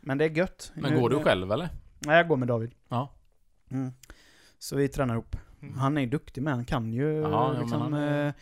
[0.00, 0.72] Men det är gött.
[0.74, 1.68] Men Nu- går du själv eller?
[1.98, 2.74] Nej, jag går med David.
[2.88, 3.12] Ja.
[3.70, 3.92] Mm.
[4.58, 5.36] Så vi tränar ihop.
[5.62, 5.78] Mm.
[5.78, 8.32] Han är ju duktig med, han kan ju Ja, liksom, han eh,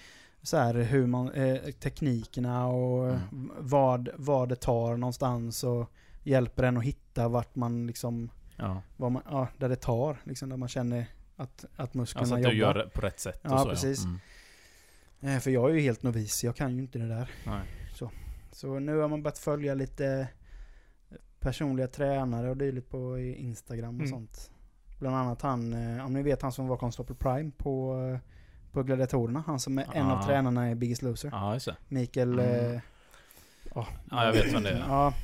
[0.43, 3.51] så här hur man, eh, teknikerna och Mm.
[3.59, 5.93] vad, vad det tar någonstans och
[6.23, 8.83] hjälper en att hitta vart man liksom, Ja.
[8.97, 11.07] man, ja, där det tar, liksom där man känner
[11.43, 12.51] att, att musklerna Alltså att jobbar.
[12.53, 14.03] du gör det på rätt sätt Ja, så precis.
[14.05, 14.09] Ja.
[15.21, 15.37] Mm.
[15.37, 17.31] Eh, För jag är ju helt novis, jag kan ju inte det där.
[17.47, 17.61] Nej.
[18.55, 20.29] Så nu har man börjat följa lite
[21.41, 24.09] personliga tränare och dylikt på Instagram och Mm.
[24.11, 24.51] sånt.
[24.99, 27.97] Bland annat han, eh, om ni vet han som var Constable Prime på,
[28.73, 29.45] på Gladiatorerna.
[29.47, 30.27] Han som är en av Ah.
[30.27, 31.31] tränarna i Biggest Loser.
[31.67, 31.77] Det.
[31.89, 32.33] Mikael...
[32.39, 32.75] Mm.
[32.75, 32.81] Eh,
[33.75, 34.79] ja, Ja, jag vet vem det är.
[34.89, 35.15] Ja.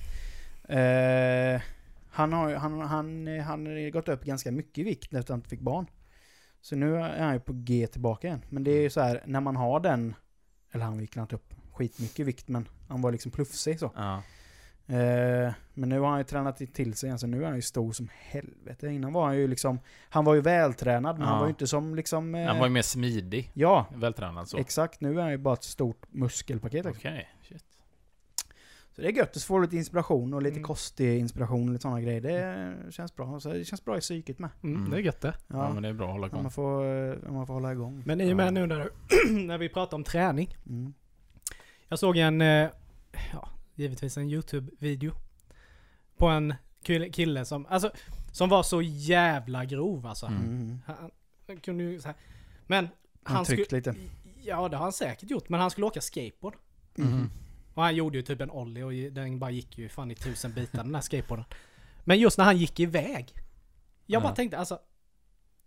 [0.74, 1.60] Eh,
[2.10, 5.42] han, har, han, han, han har gått upp ganska mycket i vikt efter att han
[5.42, 5.86] fick barn.
[6.68, 8.42] Så nu är han ju på G tillbaka igen.
[8.48, 10.14] Men det är ju så här, när man har den...
[10.72, 13.92] Eller han gick inte upp skitmycket i vikt, men han var liksom plufsig så.
[13.96, 14.22] Ja.
[14.94, 17.62] Eh, men nu har han ju tränat till sig igen, så nu är han ju
[17.62, 18.86] stor som helvete.
[18.88, 19.80] Innan var han ju liksom...
[20.08, 21.40] Han var ju vältränad, men han Ja.
[21.40, 22.34] var ju inte som liksom...
[22.34, 23.50] Eh, Han var ju mer smidig.
[23.54, 24.58] Ja, Vältränad så.
[24.58, 25.00] exakt.
[25.00, 26.86] Nu är han ju bara ett stort muskelpaket.
[26.86, 27.58] Okej, Liksom.
[27.58, 27.64] shit.
[28.98, 30.64] Så det är gött att få lite inspiration och lite Mm.
[30.64, 32.20] kostig inspiration och lite sådana grejer.
[32.20, 33.40] Det känns bra.
[33.40, 34.50] Så det känns bra i psyket med.
[34.62, 34.90] Mm, Mm.
[34.90, 35.34] det är gött det.
[35.46, 36.42] Ja, Ja, men det är bra att hålla om, igång.
[36.42, 36.84] man får,
[37.28, 38.02] om man får hålla igång.
[38.06, 38.50] Men i och med Ja.
[38.50, 38.90] nu när,
[39.46, 40.56] när vi pratar om träning.
[40.66, 40.94] Mm.
[41.88, 42.68] Jag såg en, eh,
[43.32, 45.12] ja, givetvis en YouTube-video.
[46.16, 46.54] På en
[47.12, 47.90] kille, som, alltså,
[48.32, 50.26] som var så jävla grov alltså.
[50.26, 50.42] Mm.
[50.42, 50.78] Mm.
[50.86, 50.96] Han,
[51.46, 52.16] han kunde ju så här.
[52.66, 52.88] Men
[53.22, 53.94] Han, han skulle, tryckt lite.
[54.42, 56.54] ja det har han säkert gjort, men han skulle åka skateboard.
[56.98, 57.30] Mm.
[57.78, 60.52] Och han gjorde ju typ en ollie och den bara gick ju fan i tusen
[60.52, 61.44] bitar den här skateboarden.
[62.04, 63.32] Men just när han gick iväg.
[64.06, 64.34] Jag bara Ja.
[64.34, 64.78] tänkte alltså,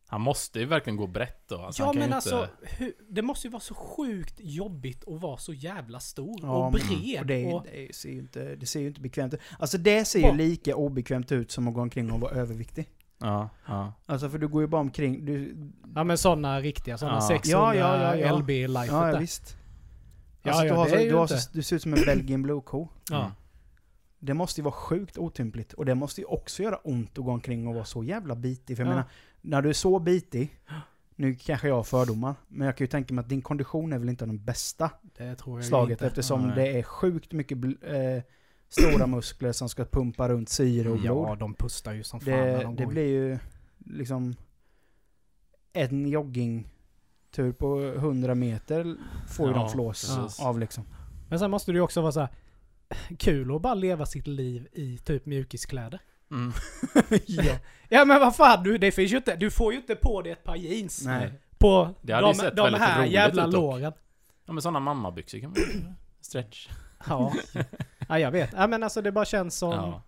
[0.07, 1.57] Han måste ju verkligen gå brett då.
[1.57, 2.75] Alltså, ja han kan men ju alltså, inte...
[2.75, 6.71] hur, det måste ju vara så sjukt jobbigt att vara så jävla stor Ja, och
[6.71, 7.19] bred.
[7.19, 9.39] Och det, och, det, ser ju inte, det ser ju inte bekvämt ut.
[9.59, 10.33] Alltså det ser ju Ja.
[10.33, 12.89] lika obekvämt ut som att gå omkring och vara överviktig.
[13.19, 13.93] Ja, ja.
[14.05, 15.55] Alltså för du går ju bara omkring, du...
[15.95, 17.21] ja men sådana riktiga, sådana Ja.
[17.27, 18.35] 600 Ja, ja, ja, ja.
[18.39, 19.19] LB-life Ja, ja där.
[19.19, 19.57] visst.
[20.43, 21.93] Ja, Alltså, ja, du, har det så, är du, har inte- du ser ut som
[21.93, 22.87] en Belgian Blue-ko.
[23.09, 23.19] Ja.
[23.21, 23.31] Mm.
[24.19, 25.73] Det måste ju vara sjukt otympligt.
[25.73, 28.77] Och det måste ju också göra ont att gå omkring och vara så jävla bitig.
[28.77, 28.95] För jag Ja.
[28.95, 29.09] menar,
[29.41, 30.59] när du är så bitig,
[31.15, 33.97] nu kanske jag har fördomar, men jag kan ju tänka mig att din kondition är
[33.99, 36.05] väl inte den bästa Det tror jag slaget inte.
[36.07, 36.55] eftersom Nej.
[36.55, 38.23] det är sjukt mycket bl- eh,
[38.69, 41.27] stora muskler som ska pumpa runt syre och blod.
[41.29, 42.91] Ja, de pustar ju som fan när det de det går.
[42.91, 43.39] blir ju
[43.85, 44.35] liksom
[45.73, 46.05] en
[47.37, 48.95] joggingtur på 100 meter
[49.29, 50.39] får ju Ja, de flås precis.
[50.39, 50.85] av liksom.
[51.29, 52.29] Men sen måste det ju också vara så här
[53.17, 55.99] kul att bara leva sitt liv i typ mjukiskläder.
[56.31, 56.53] Mm.
[57.25, 57.55] ja.
[57.89, 60.31] Ja men vad fan, du, det finns ju inte, du får ju inte på dig
[60.31, 61.33] ett par jeans Nej.
[61.57, 63.93] på Det hade de, sett de här jävla låren.
[64.45, 66.69] Ja men sådana mammabyxor kan man ju Stretch.
[67.07, 67.33] Ja.
[68.07, 68.49] ja, jag vet.
[68.53, 69.71] Ja men alltså det bara känns som...
[69.71, 70.01] Ja.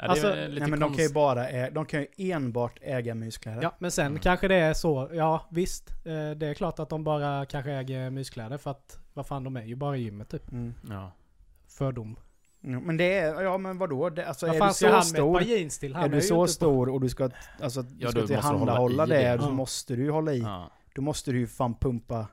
[0.00, 2.78] Ja, det Alltså, är lite Nej men de kan ju bara de kan ju enbart
[2.82, 3.62] äga myskläder.
[3.62, 4.18] Ja, men sen Mm.
[4.18, 5.08] kanske det är så.
[5.12, 5.90] Ja, visst.
[5.90, 9.56] Eh, Det är klart att de bara kanske äger myskläder för att, vad fan, de
[9.56, 10.52] är ju bara i gymmet typ.
[10.52, 10.74] Mm.
[10.90, 11.12] Ja.
[11.68, 12.16] Fördom.
[12.60, 14.10] Ja, men det är, ja men vadå?
[14.10, 15.94] Det, alltså Vad är fan du ska så stor, jeans till?
[15.94, 17.30] Han är du så stor och du ska,
[17.62, 19.42] alltså, du Ja, ska tillhandahålla det, det.
[19.42, 20.38] så måste du ju hålla i.
[20.40, 20.70] Ja.
[20.94, 22.26] Då måste du ju fan pumpa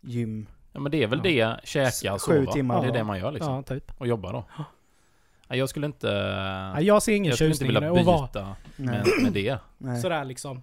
[0.00, 0.46] gym.
[0.72, 1.48] ja men det är väl Ja.
[1.48, 2.52] det, käka och Sju sova.
[2.52, 3.54] timmar Det är det man gör liksom.
[3.54, 3.92] Ja, typ.
[4.00, 4.44] Och jobba då.
[5.48, 6.06] Ja, jag skulle inte...
[6.74, 9.58] Ja, jag ser ingen jag skulle inte vilja byta med, med det.
[9.78, 10.00] Nej.
[10.00, 10.62] sådär liksom.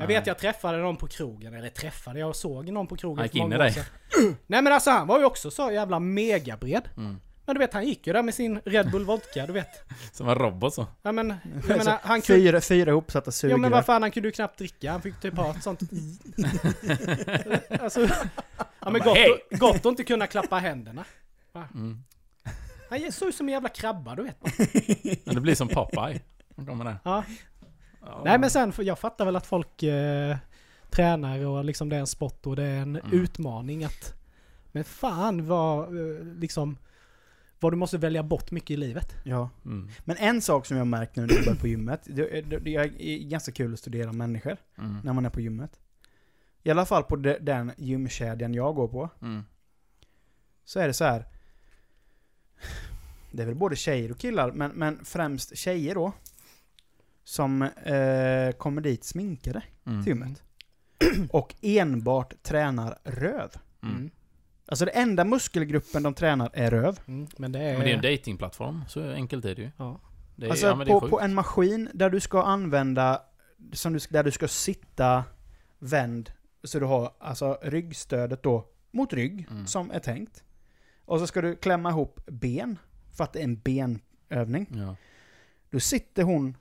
[0.00, 3.26] Jag vet jag träffade någon på krogen, eller träffade, jag såg någon på krogen Han
[3.26, 3.74] gick in i dig.
[4.46, 6.88] Nej men alltså han var ju också så jävla megabred.
[6.96, 7.20] Mm.
[7.46, 9.84] Men du vet han gick ju där med sin Red Bull vodka, du vet.
[10.12, 10.86] Som en robot så.
[11.02, 11.28] Ja men,
[11.68, 12.42] jag menar, han kunde...
[12.42, 13.56] fyra, fyra ihopsatta Ja sugrör.
[13.56, 14.92] men vad fan, han kunde ju knappt dricka.
[14.92, 15.80] Han fick typ ha ett sånt
[17.80, 18.08] Alltså...
[18.80, 19.18] Ja men gott,
[19.50, 21.04] gott att inte kunna klappa händerna.
[21.74, 22.02] Mm.
[22.90, 24.36] Han såg ut som en jävla krabba, du vet.
[25.26, 26.20] Men det blir som Popeye.
[26.56, 26.98] Han kommer där.
[27.04, 27.24] Ja.
[28.00, 28.22] Ja.
[28.24, 30.36] Nej men sen, jag fattar väl att folk eh,
[30.90, 33.12] tränar och liksom det är en sport och det är en Mm.
[33.12, 34.14] utmaning att...
[34.72, 36.76] Men fan vad, eh, liksom...
[37.60, 39.14] Vad du måste välja bort mycket i livet.
[39.24, 39.50] Ja.
[39.64, 39.88] Mm.
[40.04, 42.58] Men en sak som jag har märkt nu när jag börjar på gymmet, det, det,
[42.58, 44.96] det är ganska kul att studera människor Mm.
[45.04, 45.80] när man är på gymmet.
[46.62, 49.44] I alla fall på de, den gymkedjan jag går på, Mm.
[50.64, 51.24] så är det så här.
[53.36, 56.12] Det är väl både tjejer och killar, men, men främst tjejer då.
[57.24, 60.02] Som eh, kommer dit sminkade Mm.
[60.04, 60.42] till gymmet.
[61.30, 63.50] Och enbart tränar röv.
[63.82, 64.10] Mm.
[64.66, 67.00] Alltså det enda muskelgruppen de tränar är röv.
[67.06, 67.26] Mm.
[67.36, 67.72] Men det är...
[67.78, 69.70] Men det är en datingplattform, så enkelt är det ju.
[69.76, 70.00] Ja.
[70.36, 73.22] Det är, Alltså ja, men det är på, på en maskin där du ska använda,
[73.72, 75.24] som du, där du ska sitta
[75.78, 76.30] vänd,
[76.64, 79.66] så du har alltså ryggstödet då mot rygg, Mm.
[79.66, 80.44] som är tänkt.
[81.04, 82.78] Och så ska du klämma ihop ben,
[83.16, 84.66] för att det är en benövning.
[84.70, 84.96] Ja.
[85.70, 86.56] Då sitter hon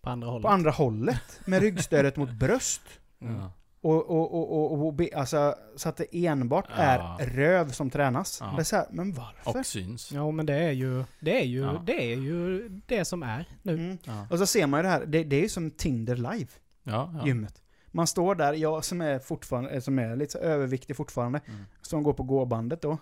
[0.00, 0.42] På andra hållet.
[0.42, 2.82] på andra hållet med ryggstödet mot bröst.
[3.18, 3.52] Ja.
[3.80, 6.82] Och, och, och, och, och be, alltså, så att det enbart Ja.
[7.20, 8.38] är röv som tränas.
[8.40, 8.52] Ja.
[8.56, 9.58] Det är så här, men varför?
[9.60, 10.12] Och syns.
[10.12, 11.82] Ja men det är ju, det är ju, Ja.
[11.86, 13.74] det är ju det som är nu.
[13.74, 13.98] Mm.
[14.04, 14.26] Ja.
[14.30, 16.50] Och så ser man ju det här, det, det är ju som Tinder live,
[16.82, 17.26] Ja, ja.
[17.26, 17.62] gymmet.
[17.86, 21.60] Man står där, jag som är fortfarande, eh, som är lite överviktig fortfarande, Mm.
[21.82, 22.98] som går på gåbandet då.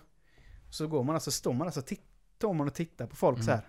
[0.69, 2.01] Så går man alltså, står man alltså, titt-
[2.43, 3.45] står man och tittar på folk Mm.
[3.45, 3.61] så här.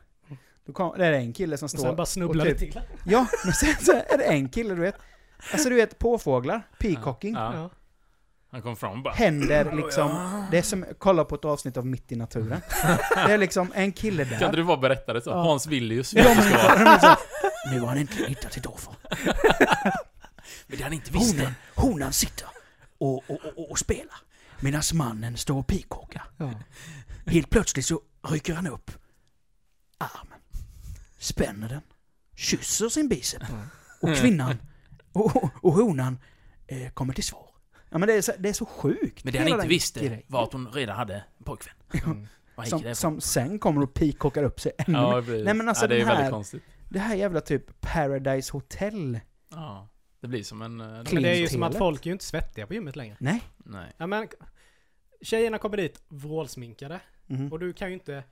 [0.67, 1.83] Då kom, det är en kille som Och står...
[1.83, 2.81] sen bara snubblar och typ- till.
[3.07, 4.95] Ja, men sen så är det en kille du vet.
[5.53, 7.35] Alltså du vet, påfåglar, peacocking.
[7.35, 7.55] Ja.
[7.55, 7.71] Ja.
[8.51, 9.15] Han kom fram bara.
[9.15, 10.11] Händer liksom,
[10.51, 12.61] det är som, kolla på ett avsnitt av Mitt i naturen.
[13.15, 14.39] Det är liksom en kille där.
[14.39, 15.31] Kan inte du bara berätta det så?
[15.31, 15.43] Ja.
[15.43, 16.15] Hans Villius.
[16.17, 17.17] Ja,
[17.73, 18.95] Nu har han inte hittat till Dorfer.
[20.67, 22.47] men det han inte Honan, honan sitter
[22.99, 24.17] och, och, och, och spelar.
[24.61, 26.23] Medan mannen står och pikåkar.
[26.37, 26.51] Ja.
[27.27, 28.91] Helt plötsligt så rycker han upp
[29.99, 30.39] armen.
[31.19, 31.81] Spänner den.
[32.37, 33.43] Kysser sin bicep.
[34.01, 34.57] Och kvinnan
[35.13, 36.19] och, och, honan
[36.67, 37.51] eh, kommer till svar.
[37.91, 39.25] Ja men det är så, det är så sjukt.
[39.25, 40.23] Men det han inte visste grejen.
[40.27, 41.75] var att hon redan hade en pojkvän.
[42.07, 42.27] Mm.
[42.67, 44.99] Som, som sen kommer och pikåkar upp sig ännu.
[44.99, 45.21] Ja.
[45.21, 46.63] Nej, men alltså ja, det är väldigt här- konstigt.
[46.89, 49.21] Det här jävla typ Paradise Hotel.
[49.51, 49.89] Ja.
[50.21, 50.81] Det blir som en...
[50.81, 53.17] eh, Men det är ju som att folk är ju inte svettiga på gymmet längre.
[53.21, 53.43] Nej.
[53.57, 53.93] Nej.
[53.97, 54.29] Ja men,
[55.23, 57.01] tjejerna kommer dit vrålsminkade.
[57.27, 57.53] Mhm.
[57.53, 58.25] Och du kan ju inte...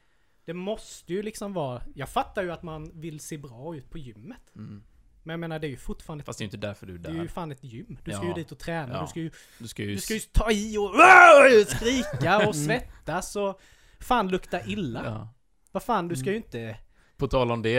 [0.45, 1.83] Det måste ju liksom vara...
[1.95, 4.57] Jag fattar ju att man vill se bra ut på gymmet.
[4.57, 4.83] Mm.
[5.23, 6.25] Men jag menar det är ju fortfarande...
[6.25, 7.27] Fast det är ju inte därför du är det är ju där.
[7.29, 7.99] fan ett gym.
[8.05, 8.29] Du ska Ja.
[8.29, 8.95] ju dit och träna.
[8.95, 9.01] Ja.
[9.03, 9.95] Du ska ju, Du ska ju...
[9.95, 10.91] du ska ju ta i och
[11.69, 12.67] skrika och Mm.
[12.67, 13.61] svettas och
[14.01, 15.03] fan lukta illa.
[15.05, 15.29] Ja.
[15.73, 16.33] Vad fan, du ska Mm.
[16.33, 16.77] ju inte...
[17.17, 17.79] På tal om det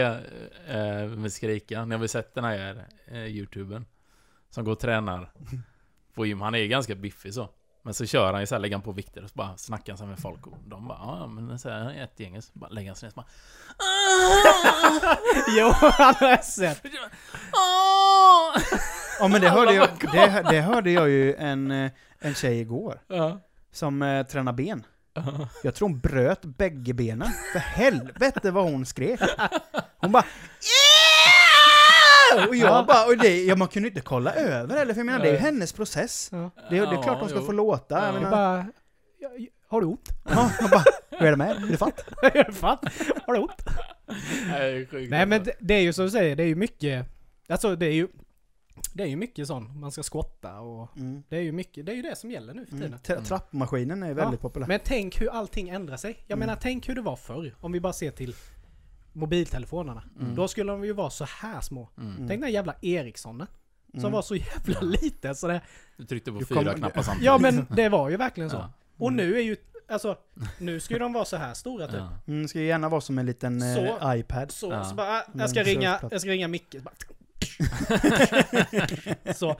[0.66, 1.84] eh, med skrika.
[1.84, 3.84] Ni har väl sett den här eh, youtubern?
[4.50, 5.32] Som går och tränar
[6.14, 6.40] på gym.
[6.40, 7.48] Han är ganska biffig så.
[7.84, 9.98] Men så kör han ju såhär, lägger han på vikter och så bara snackar han
[9.98, 12.90] så med folk och de bara ja men så här, ett gäng så bara lägger
[12.90, 13.26] han sig ner så bara
[15.58, 16.82] jo, han har jag sett.
[19.20, 23.00] Ja men det hörde, jag, det, det hörde jag ju en, eh, en tjej igår.
[23.08, 23.40] Ja.
[23.72, 24.86] Som eh, tränar ben.
[25.14, 25.48] Ja.
[25.62, 27.28] Jag tror hon bröt bägge benen.
[27.52, 29.20] För helvete vad hon skrek.
[29.96, 30.24] Hon bara
[32.48, 35.18] Och jag bara, och det, ja, man kunde inte kolla över eller för jag menar
[35.18, 36.28] det är ju hennes process.
[36.32, 36.50] Ja.
[36.70, 37.44] Det, är- det är klart hon ska jo.
[37.46, 37.94] få låta.
[37.94, 38.10] Jag Ja.
[38.12, 38.66] Det är menar, bara...
[39.18, 39.28] Ja,
[39.68, 40.08] Har du ont?
[40.30, 41.54] ja, jag bara, hur är det med er?
[41.56, 42.00] Är du fatt?
[42.54, 42.78] Fan,
[43.26, 43.64] har du ont?
[44.50, 45.44] Nej, Nej men alltså.
[45.44, 47.06] det, det är ju som du säger, det är ju mycket...
[47.48, 48.08] Alltså det är ju...
[48.94, 49.76] Det är ju mycket sånt.
[49.76, 50.96] Man ska skotta och...
[50.96, 51.22] Mm.
[51.28, 52.86] Det är ju mycket, det är ju det som gäller nu för tiden.
[52.86, 52.98] Mm.
[52.98, 54.66] Tra- Trappmaskinen är ju väldigt populär.
[54.66, 56.16] Men tänk hur allting ändrar sig.
[56.26, 56.46] Jag Mm.
[56.46, 57.54] menar, tänk hur det var förr.
[57.60, 58.34] Om vi bara ser till
[59.14, 60.02] mobiltelefonerna.
[60.20, 60.34] Mm.
[60.34, 61.88] Då skulle de ju vara så här små.
[61.98, 62.14] Mm.
[62.16, 62.28] Mm.
[62.28, 63.46] Tänk den jävla Ericssonen.
[63.92, 64.12] Som Mm.
[64.12, 65.60] var så jävla liten så det...
[65.96, 67.26] Du tryckte på Du fyra kommer- knappar samtidigt.
[67.26, 68.56] Ja men det var ju verkligen så.
[68.56, 68.72] Ja.
[68.98, 69.56] Och nu är ju...
[69.88, 70.16] Alltså,
[70.58, 71.96] nu ska ju de vara så här stora typ.
[71.96, 72.08] Ja.
[72.26, 74.14] Mm, ska ju gärna vara som en liten eh, Så.
[74.14, 74.50] iPad.
[74.50, 74.84] Så, Ja.
[74.84, 76.76] så bara, ah, jag ska Mm, ringa, jag ska ringa Micke.
[76.82, 76.94] Bara-
[79.34, 79.56] så.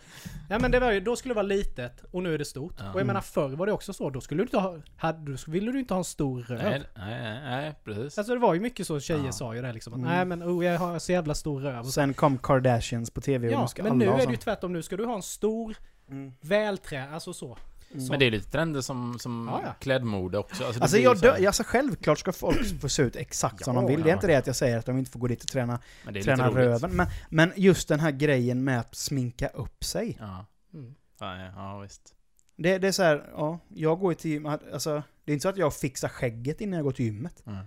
[0.51, 2.75] Ja men det var ju, då skulle det vara litet och nu är det stort.
[2.79, 2.92] Ja.
[2.92, 5.38] Och jag menar förr var det också så, då skulle du inte ha, hade, då
[5.47, 6.62] ville du inte ha en stor röv.
[6.62, 8.18] Nej, nej, nej, precis.
[8.18, 9.33] Alltså det var ju mycket så tjejer Ja.
[9.33, 9.92] sa ju det liksom.
[9.92, 10.11] Att, Mm.
[10.11, 11.85] Nej men oh, jag har så jävla stor röv.
[11.85, 14.37] Sen kom Kardashians på tv och ja, nu ska men alla nu är det ju
[14.37, 14.73] tvärtom.
[14.73, 15.77] Nu ska du ha en stor,
[16.11, 16.33] Mm.
[16.40, 17.59] vältränad, alltså så.
[17.95, 18.07] Mm.
[18.07, 19.73] Men det är lite trender som, som Ja, ja.
[19.81, 20.65] klädmode också.
[20.65, 23.89] Alltså, Alltså jag dö, alltså självklart ska folk få se ut exakt som Ja, de
[23.91, 24.03] vill.
[24.03, 24.15] Det är ja.
[24.15, 25.79] inte det att jag säger att de inte får gå dit och träna,
[26.25, 26.97] träna röven.
[26.97, 30.17] Men, men just den här grejen med att sminka upp sig.
[30.21, 30.47] Ja.
[30.75, 30.95] Mm.
[31.21, 32.15] Ja, ja, ja, visst.
[32.57, 35.43] Det, det är så här, ja, jag går ju till gym, alltså, det är inte
[35.43, 37.43] så att jag fixar skägget innan jag går till gymmet.
[37.47, 37.65] Mm.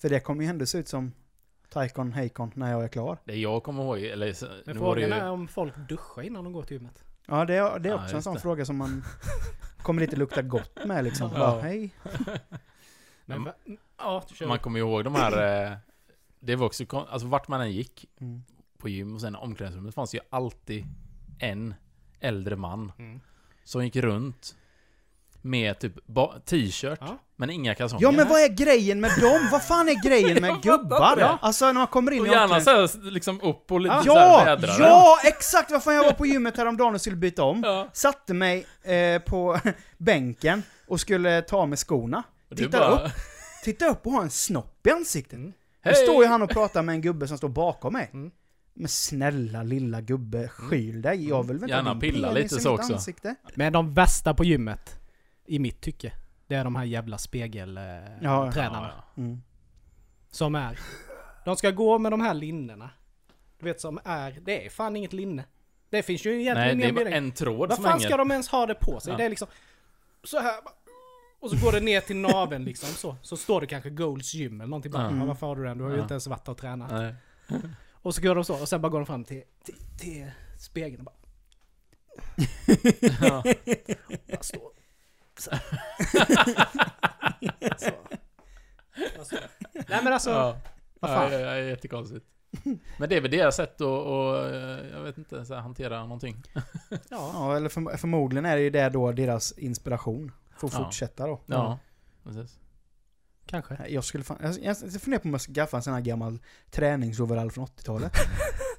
[0.00, 1.12] För det kommer ju ändå se ut som
[1.70, 3.18] Taikon Heikon när jag är klar.
[3.24, 4.34] Det jag kommer ihåg, eller
[4.66, 5.14] Men frågan ju...
[5.14, 7.04] är om folk duschar innan de går till gymmet.
[7.30, 8.40] Ja, det är, det är Ja, också en just sån det.
[8.40, 9.04] fråga som man
[9.82, 11.30] kommer lite lukta gott med liksom.
[11.32, 11.38] Ja.
[11.38, 11.90] Bara, hej.
[13.24, 13.54] Men, va-
[13.98, 14.46] ja, kör.
[14.46, 15.64] Man kommer ihåg de här...
[15.72, 15.76] eh,
[16.40, 18.42] Det var också Alltså vart man än gick Mm.
[18.78, 20.86] på gym och sen omklädningsrummet fanns ju alltid
[21.38, 21.74] en
[22.20, 23.20] äldre man Mm.
[23.64, 24.56] som gick runt
[25.42, 25.92] med typ
[26.46, 27.18] t-shirt, Ja.
[27.36, 28.02] men inga kalsonger.
[28.02, 29.48] Ja men vad är grejen med dem?
[29.52, 31.16] Vad fan är grejen med gubbar?
[31.16, 31.24] det.
[31.40, 34.44] Alltså när man kommer in Och i gärna såhär liksom upp och lite Ja, såhär
[34.56, 34.86] vädra den.
[34.86, 35.70] ja, exakt!
[35.70, 37.62] Vad fan jag var på gymmet häromdagen och skulle byta om.
[37.64, 37.88] Ja.
[37.92, 39.58] Satte mig eh, på
[39.98, 42.22] bänken och skulle ta med skorna.
[42.56, 43.12] Titta bara, upp.
[43.64, 45.32] Titta upp och ha en snopp i ansiktet.
[45.38, 45.52] Mm.
[45.84, 45.94] Då Hej!
[45.94, 48.10] står ju han och pratar med en gubbe som står bakom mig.
[48.12, 48.30] Mm.
[48.74, 51.28] Men snälla lilla gubbe, skyl dig.
[51.28, 52.92] Jag vill väl inte Gärna pilla lite så också.
[52.94, 53.34] Ansikte.
[53.54, 54.99] Men de värsta på gymmet,
[55.50, 56.12] i mitt tycke,
[56.46, 58.18] det är de här jävla spegeltränarna.
[58.22, 58.52] Ja.
[58.52, 58.92] tränarna.
[58.96, 59.42] Ja, Mm.
[60.30, 60.78] Som är
[61.44, 62.90] De ska gå med de här linnena.
[63.58, 65.44] Du vet som är, det är fan inget linne.
[65.90, 67.18] Det finns ju egentligen Nej, det är bara mening.
[67.18, 68.06] en tråd Vad som fan hänger.
[68.08, 69.10] ska de ens ha det på sig?
[69.12, 69.16] Ja.
[69.16, 69.48] Det är liksom
[70.24, 70.54] så här.
[71.40, 73.16] Och så går det ner till naveln liksom så.
[73.22, 75.06] Så står det kanske Golds gym eller någonting bara.
[75.06, 75.20] Mm.
[75.20, 75.78] Ja, varför har du den?
[75.78, 76.02] Du har ju Ja.
[76.02, 76.90] inte ens varit och tränat.
[76.90, 77.14] Nej.
[77.92, 80.98] Och så går de så och sen bara går de fram till, till, till spegeln
[80.98, 81.16] och bara,
[83.20, 83.42] Ja.
[84.30, 84.79] bara står
[85.40, 85.50] så
[87.76, 87.90] så.
[89.20, 89.36] Och så.
[89.88, 90.56] Nej men alltså, Ja.
[91.00, 91.32] vad Ja, fan.
[91.32, 92.26] ja, ja, jättekonstigt.
[92.98, 96.02] Men det är väl deras sätt att, att eh, jag vet inte, så här, hantera
[96.02, 96.42] någonting.
[96.54, 96.62] Ja.
[97.10, 100.32] Ja, eller för, förmodligen är det ju det då deras inspiration.
[100.58, 100.78] För att Ja.
[100.84, 101.40] fortsätta då.
[101.46, 101.78] Ja,
[102.24, 102.58] precis.
[103.46, 103.74] Kanske.
[103.78, 105.94] Nej, Jag skulle fan, jag, jag, jag funderar på om jag ska skaffa en sån
[105.94, 106.38] här gammal
[106.70, 108.12] träningsoverall från 80-talet.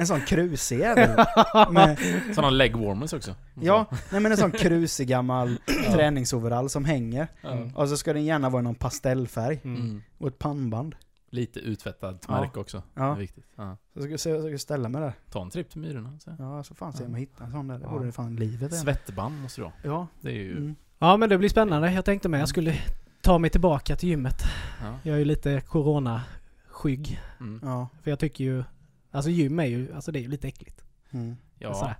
[0.00, 1.10] en sån krusig jävel.
[1.70, 1.98] Med,
[2.34, 3.34] Sådana leg warmers också.
[3.60, 5.58] ja, nej men en sån krusig gammal
[5.92, 7.28] träningsoverall som hänger.
[7.42, 7.58] Ja.
[7.74, 9.60] Och så ska den gärna vara i någon pastellfärg.
[9.64, 9.80] Mm.
[9.82, 10.02] Mm.
[10.18, 10.94] Och ett pannband.
[11.32, 12.40] Lite utvättat Ja.
[12.40, 12.76] märke också.
[12.94, 13.12] Det Ja.
[13.14, 13.44] är viktigt.
[13.56, 13.76] Ja.
[13.94, 15.12] Så ska, så, så ska jag ställa mig där.
[15.30, 16.18] Ta en tripp till Myrorna.
[16.24, 16.30] Så.
[16.38, 17.16] Ja, så fan se om Ja.
[17.16, 17.78] jag hittar en sån där.
[17.78, 17.90] Det Ja.
[17.90, 18.74] vore det fan livet.
[18.74, 19.72] Svettband måste du ha.
[19.84, 20.06] Ja.
[20.20, 20.56] Det är ju...
[20.56, 20.74] Mm.
[20.98, 21.92] Ja men det blir spännande.
[21.92, 22.74] Jag tänkte med jag skulle
[23.22, 24.42] ta mig tillbaka till gymmet.
[24.82, 24.94] Ja.
[25.02, 27.20] Jag är ju lite corona-skygg.
[27.40, 27.60] Mm.
[27.62, 27.88] Ja.
[28.02, 28.64] För jag tycker ju,
[29.10, 30.84] alltså gym är ju, alltså det är ju lite äckligt.
[31.10, 31.36] Mm.
[31.58, 31.94] Ja, Sådär.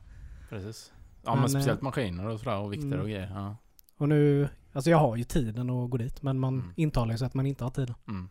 [0.49, 0.93] precis.
[1.25, 3.01] Ja, men, Men, speciellt maskiner och sådär och vikter mm.
[3.01, 3.31] och grejer.
[3.35, 3.57] Ja.
[3.97, 6.73] Och nu, alltså jag har ju tiden att gå dit men man Mm.
[6.77, 7.95] intalar ju så att man inte har tiden.
[8.09, 8.29] Mm.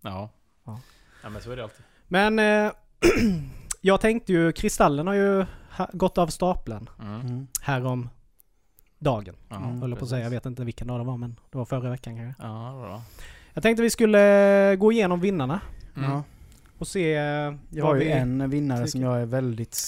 [0.00, 0.30] Ja.
[0.64, 0.80] Ja.
[1.22, 1.28] ja.
[1.28, 1.84] men så är det alltid.
[2.08, 2.72] Men eh,
[3.80, 5.46] jag tänkte ju, Kristallen har ju
[5.92, 7.20] gått av stapeln Mm.
[7.20, 7.46] Mm.
[7.62, 8.08] här om
[8.98, 9.34] dagen.
[9.48, 9.80] Ja, Mm.
[9.80, 11.64] Höll jag på att säga, jag vet inte vilken dag det var men det var
[11.64, 12.42] förra veckan kanske.
[12.42, 13.02] Ja, bra.
[13.54, 15.60] Jag tänkte vi skulle gå igenom vinnarna
[15.96, 16.20] Mm.
[16.80, 18.10] Och se eh, Jag har ju vi...
[18.10, 19.12] en vinnare som tycker.
[19.12, 19.78] jag är väldigt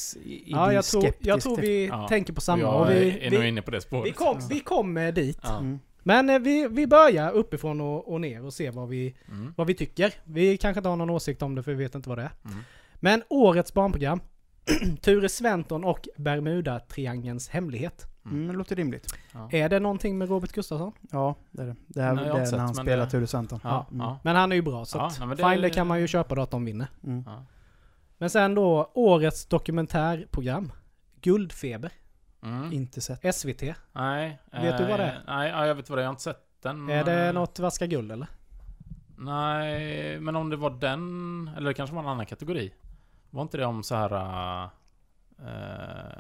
[0.47, 2.09] Ja, jag tror, skeptisk jag tror vi Ja.
[2.09, 2.63] tänker på samma.
[2.63, 4.07] jag Och vi, är nog vi, inne på det spåret.
[4.07, 5.39] vi, kom, vi kom eh, dit.
[5.43, 5.59] Ja.
[5.59, 5.79] Mm.
[6.03, 9.55] Men eh, vi, vi börjar uppifrån och, och ner och ser vad vi, Mm.
[9.57, 10.15] vad vi tycker.
[10.25, 12.33] Vi kanske inte har någon åsikt om det för vi vet inte vad det är.
[12.45, 12.59] Mm.
[13.01, 14.21] Men årets barnprogram.
[15.01, 18.07] Ture Sventon och Bermuda-triangelns hemlighet.
[18.25, 19.15] Mm, det låter rimligt.
[19.33, 19.49] Ja.
[19.53, 20.93] Är det någonting med Robert Gustafsson?
[21.11, 21.77] Ja, det är det.
[21.87, 23.61] Det, här, Nej, det har är inte när han sett, spelar det- Ture Sventon.
[23.65, 24.01] Ja, Mm.
[24.01, 24.19] ja.
[24.25, 26.07] Men han är ju bra så Ja, att nej, det- fine, det kan man ju
[26.07, 26.87] köpa då att de vinner.
[27.05, 27.23] Mm.
[27.27, 27.45] Ja.
[28.19, 30.73] Men sen då årets dokumentärprogram.
[31.21, 31.93] Guldfeber.
[32.43, 32.73] Mm.
[32.73, 33.35] Inte sett.
[33.35, 33.75] SVT.
[33.93, 34.39] Nej.
[34.53, 35.15] Vet du vad det är?
[35.15, 36.05] eh, Nej, ja, jag vet vad det är.
[36.05, 36.89] Jag har inte sett den.
[36.89, 38.27] Är det Eh, något Vaska Guld eller?
[39.17, 42.73] Nej, men om det var den, eller det kanske var en annan kategori.
[43.33, 44.13] Var inte det om så här...
[45.39, 46.19] eh,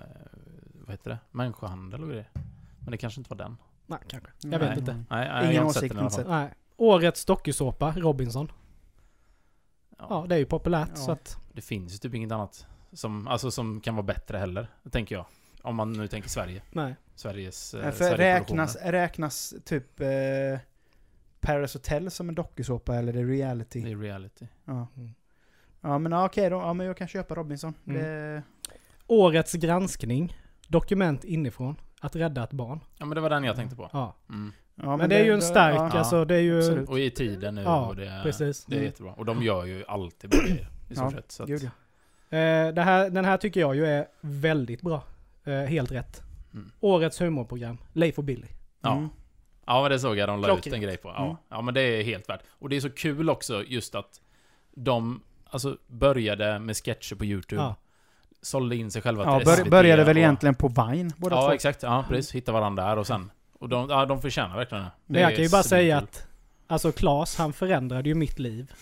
[0.74, 1.18] vad heter det?
[1.30, 2.30] Människohandel och grejer?
[2.78, 3.56] Men det kanske inte var den.
[3.86, 4.30] Nej, kanske.
[4.42, 4.58] Jag Nej.
[4.68, 4.92] vet inte.
[4.94, 6.24] Nej, nej Ingen jag har inte åsikt, sett den i alla inte fall.
[6.24, 6.30] sett.
[6.30, 6.54] Nej.
[6.76, 8.52] Årets dokusåpa, Robinson.
[9.98, 10.96] Ja, Ja, det är ju populärt Ja.
[10.96, 11.36] så att...
[11.52, 15.26] Det finns ju typ inget annat som, alltså, som kan vara bättre heller, tänker jag.
[15.62, 16.62] Om man nu tänker Sverige.
[16.70, 16.94] Nej.
[17.14, 17.74] Sveriges...
[17.74, 20.08] Eh, För räknas, räknas typ eh,
[21.40, 23.82] Paris Hotel som en dokusåpa eller är det reality?
[23.84, 24.46] Det är reality.
[24.64, 24.86] Ja.
[24.96, 25.14] Mm.
[25.82, 26.56] Ja men ja, okej då.
[26.56, 27.74] Ja men jag kan köpa Robinson.
[27.86, 28.02] Mm.
[28.02, 28.42] Det,
[29.06, 30.36] Årets granskning.
[30.68, 31.76] Dokument inifrån.
[32.00, 32.80] Att rädda ett barn.
[32.98, 33.90] Ja men det var den jag tänkte på.
[33.92, 34.16] Ja.
[34.28, 34.52] Mm.
[34.74, 36.58] ja, Men, det är ju en stark, ja, alltså det är ju...
[36.58, 36.88] absolut.
[36.88, 38.64] Och i tiden nu Ja, och det, precis.
[38.64, 38.86] det är Mm.
[38.86, 39.12] jättebra.
[39.12, 40.68] Och de gör ju alltid bra grejer.
[40.90, 41.32] I stort Ja, sett.
[41.32, 42.38] Så att, Gud, ja.
[42.38, 45.02] Eh, det här, den här tycker jag ju är väldigt bra.
[45.44, 46.22] Eh, helt rätt.
[46.54, 46.70] Mm.
[46.80, 47.78] Årets humorprogram.
[47.92, 48.46] Leif och Billy.
[48.80, 48.92] Ja.
[48.92, 49.08] Mm.
[49.66, 51.08] Ja men det såg jag de la ut en grej på.
[51.08, 51.24] Ja.
[51.24, 51.36] Mm.
[51.48, 52.40] ja men det är helt värt.
[52.50, 54.20] Och det är så kul också just att
[54.74, 57.62] de alltså, började med sketcher på YouTube.
[57.62, 57.74] Ja.
[58.42, 61.36] Sålde in sig själva Ja, till bör, SVT började väl och- egentligen på Vine båda
[61.36, 61.52] Ja två.
[61.52, 62.32] exakt, ja precis.
[62.34, 63.30] Hitta varandra där och sen.
[63.58, 64.90] Och de, ja, de förtjänar verkligen det.
[65.06, 66.20] Men jag kan ju bara säga svinkul.
[66.22, 66.26] att
[66.66, 68.72] Alltså Klas, han förändrade ju mitt liv.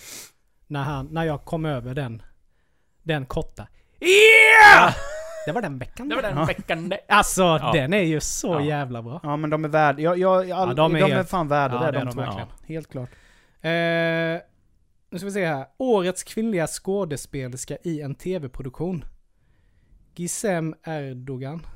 [0.66, 2.22] När, han, när jag kom över den
[3.02, 3.66] Den korta
[4.00, 4.94] Yeah!
[5.46, 6.44] Det var den veckan Det var den Ja.
[6.44, 6.92] veckan.
[7.08, 7.70] Alltså Ja.
[7.74, 8.60] den är ju så Ja.
[8.60, 9.20] jävla bra.
[9.22, 11.74] Ja men de är värda, jag, Ja, de, de är, är de är fan värda
[11.74, 12.20] Ja, det, det är de de två.
[12.20, 12.48] verkligen.
[12.68, 13.08] Helt klart.
[13.60, 13.70] Eh,
[15.10, 15.66] nu ska vi se här.
[15.78, 19.04] Årets kvinnliga skådespelerska i en tv-produktion.
[20.16, 21.66] Gizem Erdogan.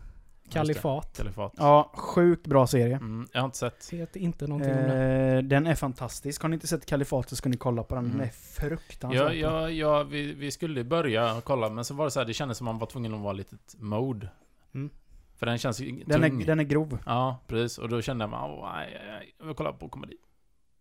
[0.51, 1.17] Kalifat.
[1.17, 1.53] Kalifat.
[1.57, 2.97] Ja, sjukt bra serie.
[2.97, 3.93] Mm, jag har inte sett.
[3.93, 5.05] Vet inte någonting om det.
[5.37, 6.43] Eh, den är fantastisk.
[6.43, 8.05] Har ni inte sett Kalifat så ska ni kolla på den.
[8.05, 8.27] Den Mm.
[8.27, 12.21] är fruktansvärt Ja, ja, ja vi, vi skulle börja kolla, men så var det så
[12.21, 14.29] här, det kändes som man var tvungen att vara lite mode.
[14.75, 14.91] Mm.
[15.37, 16.43] För den känns Den tung.
[16.43, 16.99] är, den är grov.
[17.07, 17.79] Ja, precis.
[17.79, 20.17] Och då kände man, nej, nej, jag vill kolla på komedi.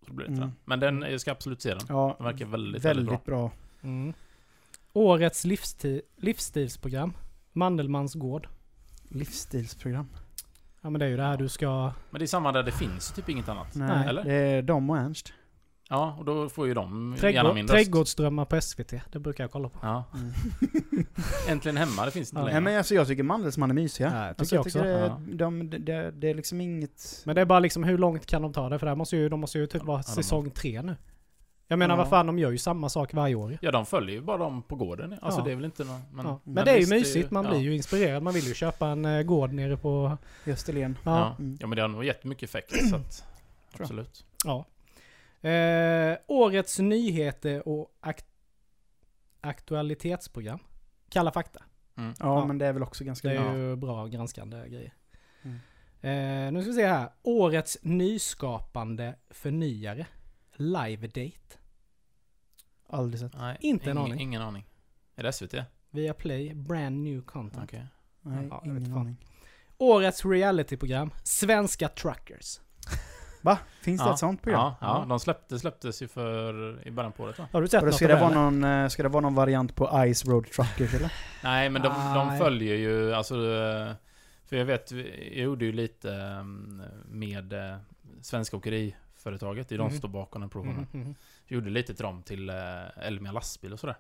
[0.08, 0.52] Så blev det Mm.
[0.66, 1.86] Men den, jag ska absolut se den.
[1.90, 3.38] Ja, Den verkar väldigt, väldigt, väldigt bra.
[3.38, 3.52] bra.
[3.82, 4.14] Mm.
[4.94, 7.14] Årets livsti- livsstilsprogram.
[7.52, 8.48] Mandelmans gård.
[9.10, 10.08] Livsstilsprogram.
[10.82, 11.92] Ja men det är ju det här du ska...
[12.10, 13.76] Men det är samma där, det finns typ inget annat.
[13.76, 14.24] Nej, Eller?
[14.24, 15.34] det är de och Ernst.
[15.90, 17.74] Ja, och då får ju de gärna Trädgård, min röst.
[17.74, 18.94] trädgårdsdrömmar på SVT.
[19.12, 19.80] Det brukar jag kolla på.
[19.82, 20.04] Ja.
[20.14, 20.34] Mm.
[21.50, 22.46] Äntligen hemma, det finns inte Ja.
[22.46, 22.54] längre.
[22.60, 24.12] Nej men alltså jag tycker Mandelsman är mysiga.
[24.14, 25.18] Ja, jag tycker alltså, jag också.
[25.20, 27.22] tycker det, de, det, det, det är liksom inget...
[27.26, 28.80] Men det är bara liksom hur långt kan de ta det?
[28.80, 30.96] För det måste ju, de måste ju typ vara säsong tre nu.
[31.68, 32.02] Jag menar Ja.
[32.02, 33.58] vad fan, de gör ju samma sak varje år.
[33.62, 35.16] Ja, de följer ju bara dem på gården.
[35.22, 35.46] Alltså Ja.
[35.46, 36.02] det är väl inte någon...
[36.14, 36.40] Men, ja.
[36.44, 37.52] Men, det är ju mysigt, man ja.
[37.52, 38.24] blir ju inspirerad.
[38.24, 40.18] Man vill ju köpa en eh, gård nere på...
[40.48, 40.98] Österlen.
[41.04, 41.20] Ja.
[41.20, 41.36] Ja.
[41.40, 41.58] Mm.
[41.62, 42.90] ja, men det har nog jättemycket effekt.
[42.90, 43.24] Så att,
[43.78, 43.82] jag.
[43.82, 44.26] absolut.
[44.46, 44.66] ja.
[45.50, 48.26] Eh, årets nyheter och akt-
[49.42, 50.60] aktualitetsprogram.
[51.10, 51.64] Kalla fakta.
[51.98, 52.14] Mm.
[52.20, 52.46] Ja, Ja.
[52.46, 53.52] men det är väl också ganska Det bra.
[53.54, 54.94] är ju bra granskande grejer.
[55.42, 55.58] Mm.
[56.02, 57.10] Eh, nu ska vi se här.
[57.24, 60.08] Årets nyskapande förnyare.
[60.56, 61.58] Live Date.
[62.90, 63.34] Aldrig sett.
[63.38, 64.22] Nej, Inte en ingen, aning.
[64.22, 64.66] Ingen aning.
[65.16, 65.54] Är det SVT?
[65.90, 67.64] Via Play, brand new content.
[67.64, 67.88] Okej.
[68.22, 69.18] Nej, Ja, ingen aning.
[69.78, 71.12] Årets realityprogram.
[71.24, 72.60] Svenska Truckers.
[73.44, 73.58] Va?
[73.82, 74.14] Finns det Ja.
[74.14, 74.62] ett sånt program?
[74.62, 76.54] Ja, ja, de släppte, släpptes ju för
[76.88, 77.48] i början på året va?
[77.52, 79.86] Har du sett något ska, det vara någon, eh, ska det vara någon variant på
[80.14, 81.14] Ice Road Truckers eller?
[81.44, 83.36] Nej, men de, de följer ju, alltså...
[83.36, 83.94] eh,
[84.46, 86.44] För jag vet, jag gjorde ju lite eh,
[87.12, 87.76] med eh,
[88.22, 89.70] Svenska Åkeriföretaget.
[89.70, 89.98] Det är de som Mhm.
[90.00, 90.88] står bakom den produktionen.
[90.92, 91.16] Mhm, mhm.
[91.48, 92.50] Jag gjorde lite till dem till
[92.98, 93.96] Elmia lastbil och sådär.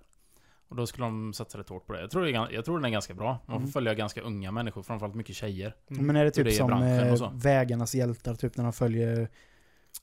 [0.73, 2.01] Och då skulle de satsa rätt hårt på det.
[2.01, 3.27] Jag tror, det är, jag tror den är ganska bra.
[3.31, 3.71] Man får Mm.
[3.71, 5.75] följa ganska unga människor, framförallt mycket tjejer.
[5.89, 6.05] Mm.
[6.07, 7.31] Men är det typ det är som eh.
[7.33, 9.29] Vägarnas hjältar, typ när de följer,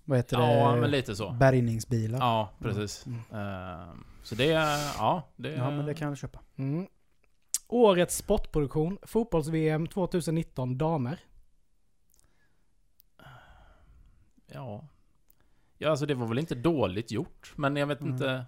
[0.05, 0.59] vad heter det?
[0.59, 1.31] Ja, men lite så.
[1.31, 2.19] Bärgningsbilar.
[2.19, 3.07] Ja, precis.
[3.07, 3.19] Mm.
[3.19, 3.87] Eh,
[4.23, 5.53] så det är, ja, det.
[5.53, 6.41] Ja, men det kan jag köpa.
[6.57, 6.87] Mm.
[7.69, 8.99] Årets sportproduktion.
[9.03, 11.19] Fotbolls-VM 2019 damer.
[14.47, 14.85] Ja.
[15.79, 18.13] Ja, alltså det var väl inte dåligt gjort, men jag vet Mm.
[18.13, 18.45] inte...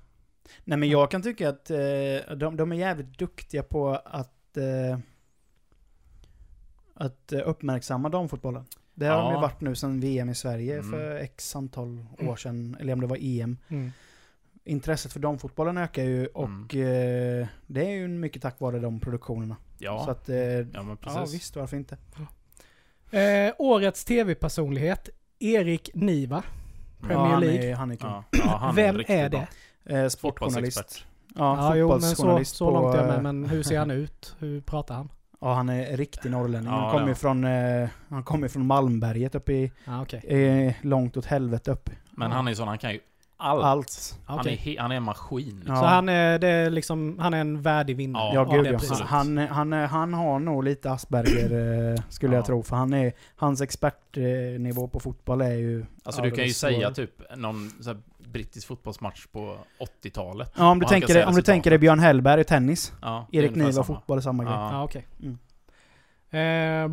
[0.64, 4.98] Nej men jag kan tycka att eh, de, de är jävligt duktiga på att eh,
[6.94, 8.64] att uppmärksamma damfotbollen.
[8.94, 9.22] Det har Ja.
[9.24, 10.90] de ju varit nu sedan VM i Sverige Mm.
[10.90, 13.58] för x antal år sedan, eller om det var EM.
[13.68, 13.90] Mm.
[14.64, 19.56] Intresset för damfotbollen ökar ju och eh, det är ju mycket tack vare de produktionerna.
[19.78, 21.34] Ja, Så att, eh, ja men ja precis.
[21.34, 21.96] visst, varför inte?
[23.10, 25.08] Eh, årets tv-personlighet.
[25.38, 26.42] Erik Niva.
[27.00, 27.70] Premier ja, han League.
[27.70, 27.96] Är, han är.
[28.00, 29.40] Ja, ja, Vem är bra.
[29.40, 29.48] det?
[29.86, 31.04] Eh, sportjournalist.
[31.34, 33.16] Ja, Ja, jo, men så, så långt är jag med.
[33.16, 34.36] eh, Men hur ser han ut?
[34.38, 35.08] Hur pratar han?
[35.40, 36.72] Ja, han är riktig norrlänning.
[36.72, 40.20] Ja, han kommer ju från, eh, han kommer från Malmberget uppe i, Ah, okej.
[40.20, 41.90] eh, långt åt helvete upp.
[42.10, 43.00] Men han är ju sån, han kan ju
[43.42, 43.64] allt.
[43.64, 44.18] Allt.
[44.26, 45.56] Han, är, he- han är en maskin.
[45.56, 45.74] Liksom.
[45.74, 45.80] Ja.
[45.80, 48.34] Så han är, det är liksom, han är en värdig vinnare?
[48.34, 48.96] Ja, Ja, gud ja.
[49.04, 52.38] Han, han, är- han har nog lite Asperger, eh, skulle Ja.
[52.38, 52.62] jag tro.
[52.62, 55.86] För han är, hans expertnivå på fotboll är ju...
[56.04, 59.56] Alltså du kan ju säga typ någon så här, brittisk fotbollsmatch på
[60.04, 60.52] 80-talet.
[60.56, 61.78] Ja, om du, tänker, om du tänker dig.
[61.78, 62.92] Björn Hellberg i tennis.
[63.02, 64.52] Ja, Erik Niva fotboll är samma grej.
[64.52, 64.72] Ja.
[64.72, 65.06] Ja, okej.
[65.22, 65.38] Mm.
[66.30, 66.88] Eh.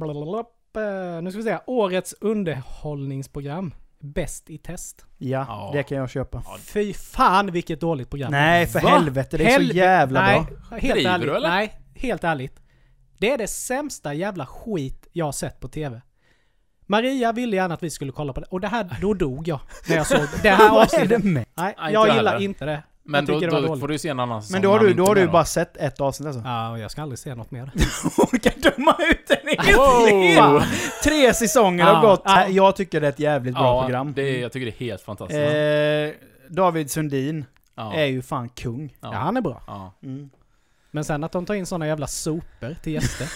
[0.74, 1.58] Eh, nu ska vi se.
[1.66, 3.74] Årets underhållningsprogram.
[4.02, 5.06] Bäst i test.
[5.18, 5.70] Ja, Ja.
[5.74, 6.44] det kan jag köpa.
[6.60, 8.32] Fy fan vilket dåligt program.
[8.32, 8.90] Nej, för Va?
[8.90, 9.38] helvete.
[9.38, 10.78] Det är så Helve- jävla Nej, bra.
[10.78, 11.28] helt Driver ärligt.
[11.28, 11.50] du, eller?
[11.50, 12.60] Nej, helt ärligt.
[13.20, 16.02] Det är det sämsta jävla skit jag har sett på TV.
[16.88, 18.48] Maria ville gärna att vi skulle kolla på det.
[18.50, 19.60] Och det här, då dog jag.
[19.90, 21.10] När jag såg det här Vad är avsnittet.
[21.10, 21.46] det med?
[21.54, 22.84] Nej, jag gillar inte det.
[23.04, 25.28] Men då, då får du se en annan Men då har du, då har du
[25.28, 26.42] bara sett ett avsnitt alltså?
[26.46, 27.64] Ja, och jag ska aldrig se något mer.
[28.18, 30.64] Orkar döma ut en hel Wow.
[31.04, 32.22] Tre säsonger har gått.
[32.26, 32.48] ja.
[32.48, 34.14] Jag tycker det är ett jävligt bra program.
[34.14, 35.40] det är, jag tycker det är helt fantastiskt.
[35.40, 38.96] Eh, David Sundin är ju fan kung.
[39.02, 39.94] Ja, han är bra.
[40.04, 40.30] Mm.
[40.92, 43.28] Men sen att de tar in såna jävla sopor till gäster.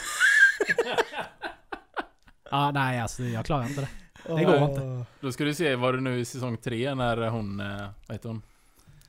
[2.51, 3.87] ja, nej alltså jag klarar inte det.
[4.35, 5.05] Det går inte.
[5.19, 7.67] Då ska du se, var det nu i säsong tre när hon, eh,
[8.07, 8.41] vad heter hon?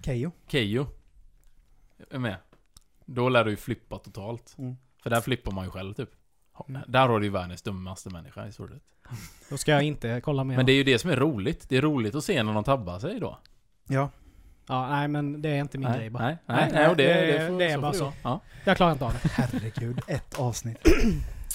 [0.04, 0.30] Keyyo.
[0.48, 0.86] Keyyo
[2.10, 2.36] är med.
[3.06, 4.54] Då lär du ju flippa totalt.
[4.58, 4.76] Mm.
[5.02, 6.10] För där flippar man ju själv typ.
[6.68, 6.82] Mm.
[6.88, 8.82] Där har du ju världens dummaste människa i stort sett.
[9.50, 10.56] Då ska jag inte kolla mer.
[10.56, 11.68] Men det är ju det som är roligt.
[11.68, 13.38] Det är roligt att se när de tabbar sig då.
[13.88, 14.10] Ja.
[14.66, 16.22] Ja, nej men det är inte min nej, grej bara.
[16.24, 18.12] nej, Nej, nej, nej, och det, det- det, får, det är så bara så.
[18.22, 18.40] Ja.
[18.64, 19.28] Jag klarar inte av det.
[19.32, 20.78] Herregud, ett avsnitt.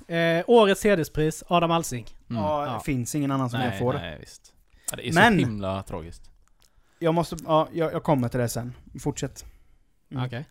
[0.07, 2.05] Eh, årets hederspris, Adam Alsing.
[2.29, 2.41] Mm.
[2.43, 2.73] Ja, Ja.
[2.73, 3.99] det finns ingen annan som nej, jag får det.
[3.99, 4.53] nej, visst.
[4.91, 6.31] Ja, det är Men- så himla tragiskt.
[6.99, 8.73] Jag måste, ja, jag, jag kommer till det sen.
[8.99, 9.45] Fortsätt.
[10.11, 10.25] Mm.
[10.25, 10.45] Okej.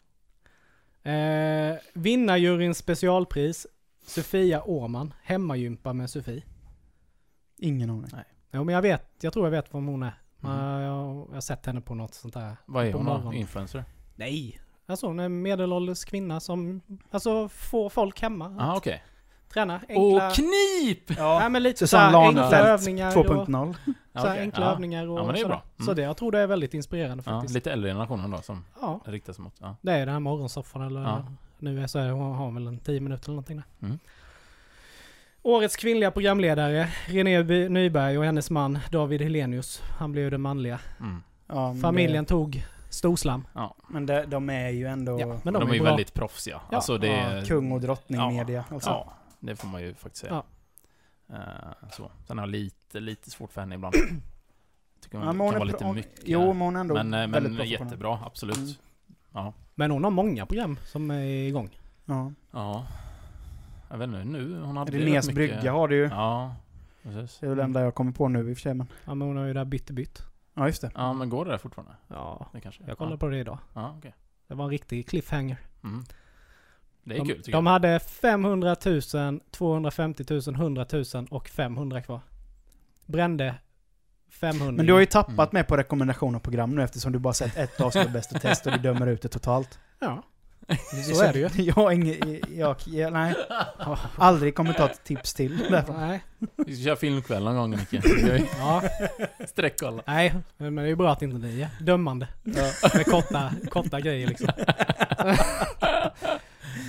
[1.15, 3.67] Eh, vinnarjuryns specialpris,
[4.07, 6.43] Sofia Åman, hemmagympa med Sofie.
[7.57, 8.11] Ingen aning.
[8.53, 10.21] Jo men jag vet, jag tror jag vet vem hon är.
[10.45, 10.59] Mm.
[10.59, 12.57] Jag, jag har sett henne på något sånt där.
[12.66, 13.33] Vad är hon då?
[13.33, 13.85] Influencer?
[14.16, 14.61] Nej!
[14.87, 18.57] Alltså hon är en medelålders kvinna som, alltså får folk hemma.
[18.59, 19.03] Ja, okej.
[19.53, 20.26] Träna enkla...
[20.28, 21.18] Och knip!
[21.18, 23.74] Nej men lite såhär enkla Lahnfeldt övningar och 2.0.
[24.12, 24.42] Ja, såhär okej.
[24.42, 24.72] enkla ja.
[24.72, 25.62] övningar och Ja, men det är bra.
[25.78, 25.86] Mm.
[25.86, 27.55] Så det, jag tror det är väldigt inspirerande Ja, faktiskt.
[27.55, 29.55] lite äldre generationen då som Ja, sig mot.
[29.61, 29.76] Ja.
[29.80, 31.24] det är den här morgonsoffan eller Ja.
[31.59, 33.86] nu är så är, hon har väl en 10 minuter eller någonting där.
[33.86, 33.99] Mm.
[35.42, 39.82] Årets kvinnliga programledare, René Nyberg och hennes man David Helenius.
[39.99, 40.78] Han blev ju den manliga.
[41.01, 41.22] Mm.
[41.46, 43.46] Ja, men Familjen Det, tog storslam.
[43.88, 45.90] men det, de är ju ändå Ja, men De, de, är ju bra.
[45.90, 46.61] väldigt proffsiga.
[46.70, 46.76] Ja.
[46.76, 47.44] Alltså det ja, är...
[47.44, 48.30] kung och drottning Ja.
[48.30, 48.64] media.
[48.70, 49.07] Alltså.
[49.41, 50.43] Ja, det får man ju faktiskt säga.
[51.28, 52.11] Eh, så.
[52.26, 53.95] Sen har jag lite, lite svårt för henne ibland.
[55.01, 56.22] Tycker Ja, hon kan är vara lite hon- mycket.
[56.24, 58.57] Jo, men hon är ändå men eh, väldigt men bra jättebra, absolut.
[58.57, 58.70] Mm.
[59.32, 59.53] Ja.
[59.74, 61.78] Men hon har många program som är igång.
[62.05, 62.32] Ja.
[62.51, 62.86] ja.
[63.91, 66.05] Jag vet inte, nu hon hade mycket- brygga har du ju.
[66.09, 66.55] Ja,
[67.03, 67.39] precis.
[67.39, 68.86] Det är väl det enda jag kommer på nu i och för sig, men...
[69.05, 70.22] Ja men hon har ju där bytt bytt.
[70.55, 70.91] Ja, just det.
[70.95, 71.95] Ja, men går det där fortfarande?
[72.09, 72.84] Ja, Det kanske?
[72.86, 73.59] jag kollade på det idag.
[73.74, 74.14] Ja, ja okej.
[74.47, 75.57] Det var en riktig cliffhanger.
[75.84, 76.05] Mm.
[77.09, 77.63] Det är De, kul de jag.
[77.73, 82.21] hade 500 000, 250 000, 100 000 och 500 kvar.
[83.07, 83.55] Brände
[84.41, 84.73] 500.
[84.73, 85.49] Men du har ju tappat Mm.
[85.53, 88.41] med på rekommendation av program nu eftersom du bara sett ett avsnitt av Bäst och
[88.41, 89.79] test och du dömer ut det totalt.
[89.99, 90.23] Ja.
[91.15, 91.63] Så är det ju.
[91.65, 92.49] Jag har inget...
[92.57, 93.35] Jag, jag, nej.
[94.17, 95.93] Aldrig kommit ta ett tips till därför.
[95.99, 96.21] Nej.
[96.67, 98.83] Vi ska köra filmkväll någon gång vi Ja.
[99.47, 100.03] Sträckkolla.
[100.07, 102.29] Nej, men det är ju bra att inte ni är dömande.
[102.95, 104.49] Med korta, korta grejer liksom.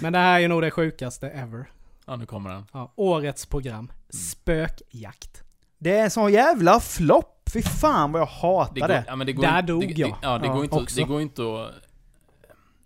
[0.01, 1.65] Men det här är nog det sjukaste ever.
[2.07, 2.65] Ja, nu kommer den.
[2.73, 3.91] Ja, årets program.
[4.09, 5.43] Spökjakt.
[5.79, 7.35] Det är en sån jävla flopp!
[7.53, 8.87] Fy fan vad jag hatar Det det.
[8.87, 10.09] går, ja, men det går Där inte, dog det, jag.
[10.09, 10.95] Det, ja, det Ja, går inte, också.
[11.01, 11.71] det går inte att...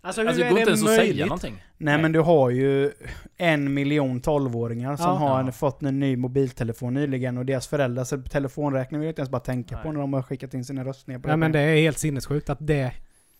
[0.02, 1.26] Alltså hur Alltså det är går inte det ens att säga möjligt?
[1.26, 1.62] någonting.
[1.78, 2.92] Nej men du har ju
[3.36, 5.12] en miljon tolvåringar som Ja.
[5.14, 5.52] har Ja.
[5.52, 9.76] fått en ny mobiltelefon nyligen och deras föräldrars telefonräkning vill jag inte ens bara tänka
[9.76, 9.92] på Nej.
[9.92, 12.58] när de har skickat in sina röstningar på Ja men det är helt sinnessjukt att
[12.60, 12.92] det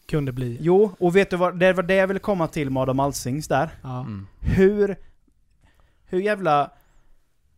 [0.07, 0.59] kunde bli...
[0.61, 3.49] Jo, och vet du vad, det var det jag ville komma till med Adam Alsings
[3.49, 3.71] där.
[3.83, 4.01] Ja.
[4.01, 4.27] Mm.
[4.41, 4.97] Hur...
[6.07, 6.71] Hur jävla...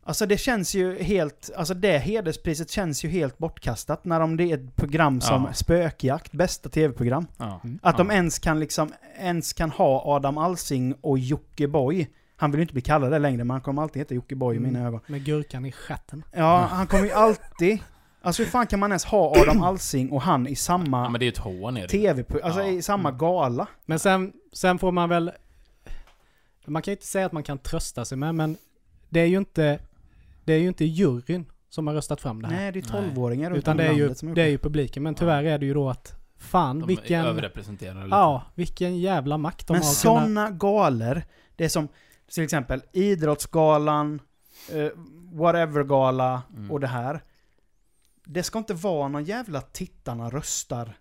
[0.05, 1.51] Alltså det känns ju helt...
[1.57, 5.53] Alltså det hederspriset känns ju helt bortkastat när de, det är ett program som Ja.
[5.53, 7.27] Spökjakt, bästa tv-program.
[7.37, 7.61] Ja.
[7.65, 7.79] Mm.
[7.83, 8.05] Att ja.
[8.05, 12.09] de ens kan liksom, ens kan ha Adam Alsing och Jockiboi.
[12.37, 14.59] Han vill ju inte bli kallad det längre, men han kommer alltid heta Jockiboi i
[14.59, 14.73] Mm.
[14.73, 15.01] mina ögon.
[15.07, 16.25] Med gurkan i stjärten.
[16.33, 17.79] Ja, han kommer ju alltid...
[18.27, 21.21] Alltså hur fan kan man ens ha Adam Alsing och han i ja, samma men
[21.21, 22.67] det är ett hån är tv Alltså Ja.
[22.69, 23.19] i samma Mm.
[23.19, 23.67] gala?
[23.85, 25.33] Men sen, sen får man väl...
[26.67, 28.57] Man kan ju inte säga att man kan trösta sig med, men
[29.09, 29.79] det är ju inte...
[30.45, 32.57] Det är ju inte juryn som har röstat fram det här.
[32.57, 33.11] Nej, det är Nej.
[33.11, 35.03] 12-åringar runt utan det är, ju, som det är ju publiken.
[35.03, 36.13] Men tyvärr är det ju då att...
[36.39, 37.25] Fan, De vilken...
[37.25, 38.17] överrepresenterade lite.
[38.17, 39.97] Ja, vilken jävla makt de Men har kunnat...
[39.97, 41.23] sådana galor,
[41.57, 41.89] det är som
[42.35, 44.21] till exempel Idrottsgalan,
[44.73, 44.89] eh,
[45.33, 46.71] Whatever-gala Mm.
[46.71, 47.21] och det här.
[48.29, 50.97] Det ska inte vara någon jävla tittarna röstar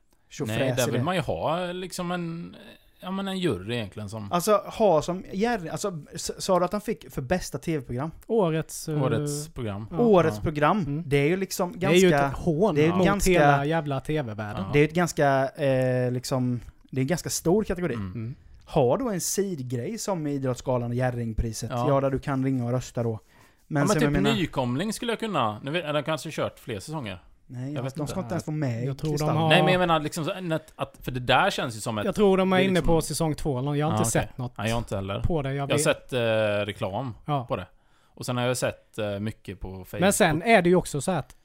[0.47, 1.03] Nej, där vill det.
[1.03, 2.55] man ju ha liksom en...
[2.99, 4.31] Ja men en jury egentligen som...
[4.31, 8.11] Alltså ha som Jerry, alltså sa du att han fick för bästa tv-program?
[8.27, 8.87] Årets...
[8.89, 9.87] eh, Årets program.
[9.91, 9.97] ja.
[9.97, 11.03] Årets program, Mm.
[11.05, 11.97] det är ju liksom Det ganska...
[11.97, 14.63] är ju ett hån det är mot ganska- hela jävla tv-världen.
[14.67, 14.69] Ja.
[14.73, 16.59] Det är ett ganska, eh, liksom,
[16.91, 17.93] det är en ganska stor kategori.
[17.93, 18.11] Mm.
[18.13, 18.35] Mm.
[18.65, 21.89] Ha då en sidgrej som Idrottsgalan och Jerringpriset, ja.
[21.89, 22.01] Ja.
[22.01, 23.19] där du kan ringa och rösta då.
[23.67, 25.59] Men, ja, men typ jag menar, nykomling skulle jag kunna...
[25.63, 27.19] Nu vet, eller kanske kört fler säsonger.
[27.47, 28.33] nej, jag vet de ska inte.
[28.33, 30.97] ens få med Jag tror de har- Nej men jag menar liksom att.
[31.01, 32.05] För det där känns ju som ett...
[32.05, 33.77] Jag tror de är är inne liksom- på säsong två eller något.
[33.77, 34.21] Jag har Ja, inte okej.
[34.29, 35.19] sett något Nej, jag har inte heller.
[35.21, 35.53] på det.
[35.53, 36.19] Jag Jag har sett eh,
[36.65, 37.45] reklam ja.
[37.45, 37.67] på det.
[38.13, 39.99] Och sen har jag sett eh, mycket på Facebook.
[40.01, 41.35] Men sen är det ju också så att...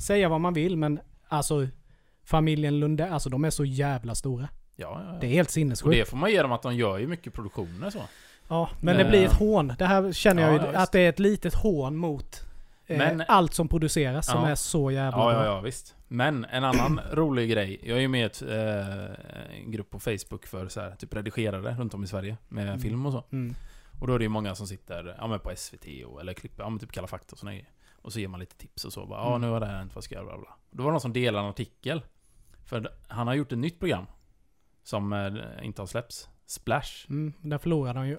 [0.00, 1.66] Säga vad man vill men alltså...
[2.24, 4.48] Familjen Lunde, alltså de är så jävla stora.
[4.76, 5.18] Ja, ja, ja.
[5.20, 5.96] Det är helt Och sinnessjukt.
[5.96, 7.98] det får man ge dem att de gör ju mycket produktioner så.
[8.48, 9.08] Ja, men det Eh.
[9.08, 9.72] blir ett hån.
[9.78, 12.42] Det här känner jag Ja, ju ja, att det är ett litet hån mot
[12.86, 15.32] eh, Men- allt som produceras som är så jävla Ja, bra.
[15.32, 15.94] ja, ja, visst.
[16.08, 17.80] Men en annan rolig grej.
[17.82, 21.14] Jag är ju med i ett, eh, en grupp på Facebook för så här, typ
[21.14, 22.36] redigerare runt om i Sverige.
[22.48, 22.80] Med Mm.
[22.80, 23.24] film och så.
[23.32, 23.54] Mm.
[24.00, 26.62] Och då är det ju många som sitter ja, men på SVT och, eller klipper,
[26.62, 27.68] ja men typ Kalla fakta och såna grejer.
[28.02, 29.06] Och så ger man lite tips och så.
[29.06, 29.40] Bara, Ja, Mm.
[29.40, 30.36] nu har det här hänt, vad ska jag göra?
[30.36, 30.56] Bla, bla.
[30.70, 32.02] Då var det någon som delade en artikel.
[32.64, 34.06] För han har gjort ett nytt program.
[34.84, 35.32] Som eh,
[35.66, 36.28] inte har släppts.
[36.46, 37.06] Splash.
[37.10, 37.32] Mm.
[37.40, 38.18] Där förlorar de ju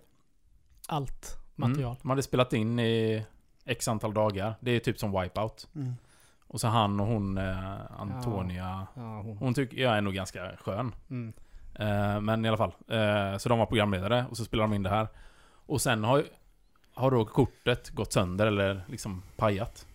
[0.89, 1.91] allt material.
[1.91, 1.97] Mm.
[2.01, 3.25] De hade spelat in i
[3.65, 4.55] X antal dagar.
[4.59, 5.67] Det är typ som Wipeout.
[5.75, 5.93] Mm.
[6.47, 8.87] Och så han och hon, eh, Antonia.
[8.95, 9.37] Ja, hon.
[9.37, 10.95] Hon tycker jag är nog ganska skön.
[11.09, 11.33] Mm.
[11.75, 12.73] Eh, men i alla fall.
[12.87, 15.07] Eh, så de var programledare och så spelade de in det här.
[15.65, 16.23] Och sen har,
[16.93, 19.87] har då kortet gått sönder eller liksom pajat.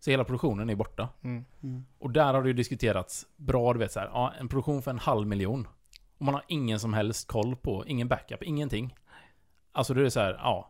[0.00, 1.08] Så hela produktionen är borta.
[1.22, 1.44] Mm.
[1.62, 1.84] Mm.
[1.98, 4.90] Och där har det ju diskuterats bra, du vet så här, ja, en produktion för
[4.90, 5.68] en halv miljon.
[6.18, 8.94] Och man har ingen som helst koll på, ingen backup, ingenting.
[9.72, 10.68] Alltså det är så här, ja.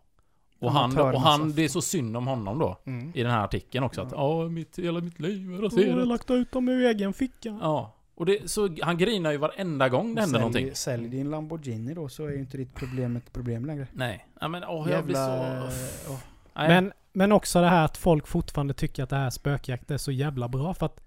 [0.59, 2.77] Och han, och han, det är så synd om honom då.
[2.85, 3.13] Mm.
[3.15, 4.03] I den här artikeln också.
[4.03, 6.09] Att ja, mitt, hela mitt liv är Jag har raserat.
[6.09, 7.59] lagt ut dem ur egen ficka.
[7.61, 7.95] Ja.
[8.15, 10.75] Och det, så han grinar ju varenda gång det händer sälj, någonting.
[10.75, 13.87] Sälj din Lamborghini då så är ju inte ditt problem ett problem längre.
[13.93, 14.27] Nej.
[14.41, 15.71] Ja men åh, jag blir Jävla...
[15.71, 16.13] så...
[16.13, 16.19] åh.
[16.55, 20.13] Men, men också det här att folk fortfarande tycker att det här spökjakt är så
[20.13, 21.01] jävla bra för att...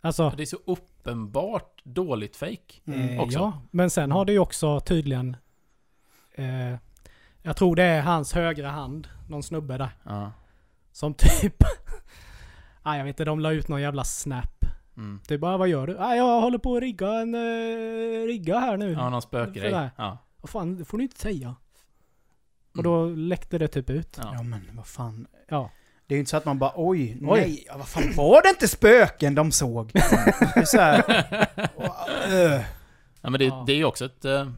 [0.00, 0.32] Alltså...
[0.36, 2.80] Det är så uppenbart dåligt fake.
[2.84, 3.20] Mm.
[3.20, 3.38] Också.
[3.38, 5.36] Ja, men sen har det ju också tydligen...
[6.34, 6.74] Eh,
[7.42, 9.90] jag tror det är hans högra hand, någon snubbe där.
[10.04, 10.32] Ja.
[10.92, 11.62] Som typ...
[12.82, 14.64] ah, jag vet inte, de la ut någon jävla snap.
[14.96, 15.20] Mm.
[15.28, 15.98] Det är bara, vad gör du?
[15.98, 17.34] Ah, jag håller på att rigga en...
[17.34, 18.92] Eh, rigga här nu.
[18.92, 19.90] Ja, någon spökgrej.
[19.96, 20.18] Ja.
[20.40, 21.54] Vad fan, det får du inte säga.
[22.72, 22.84] Och Mm.
[22.92, 24.18] då läckte det typ ut.
[24.22, 24.30] Ja.
[24.34, 25.26] Ja men vad fan.
[25.48, 25.70] Ja.
[26.06, 27.40] Det är ju inte så att man bara oj, Oj.
[27.40, 29.90] nej, ja, vad fan var det inte spöken de såg?
[29.94, 29.98] Det
[30.60, 31.00] är så här,
[31.76, 32.60] och, öh.
[33.20, 34.24] Ja, men det, det är ju också ett...
[34.24, 34.50] eh,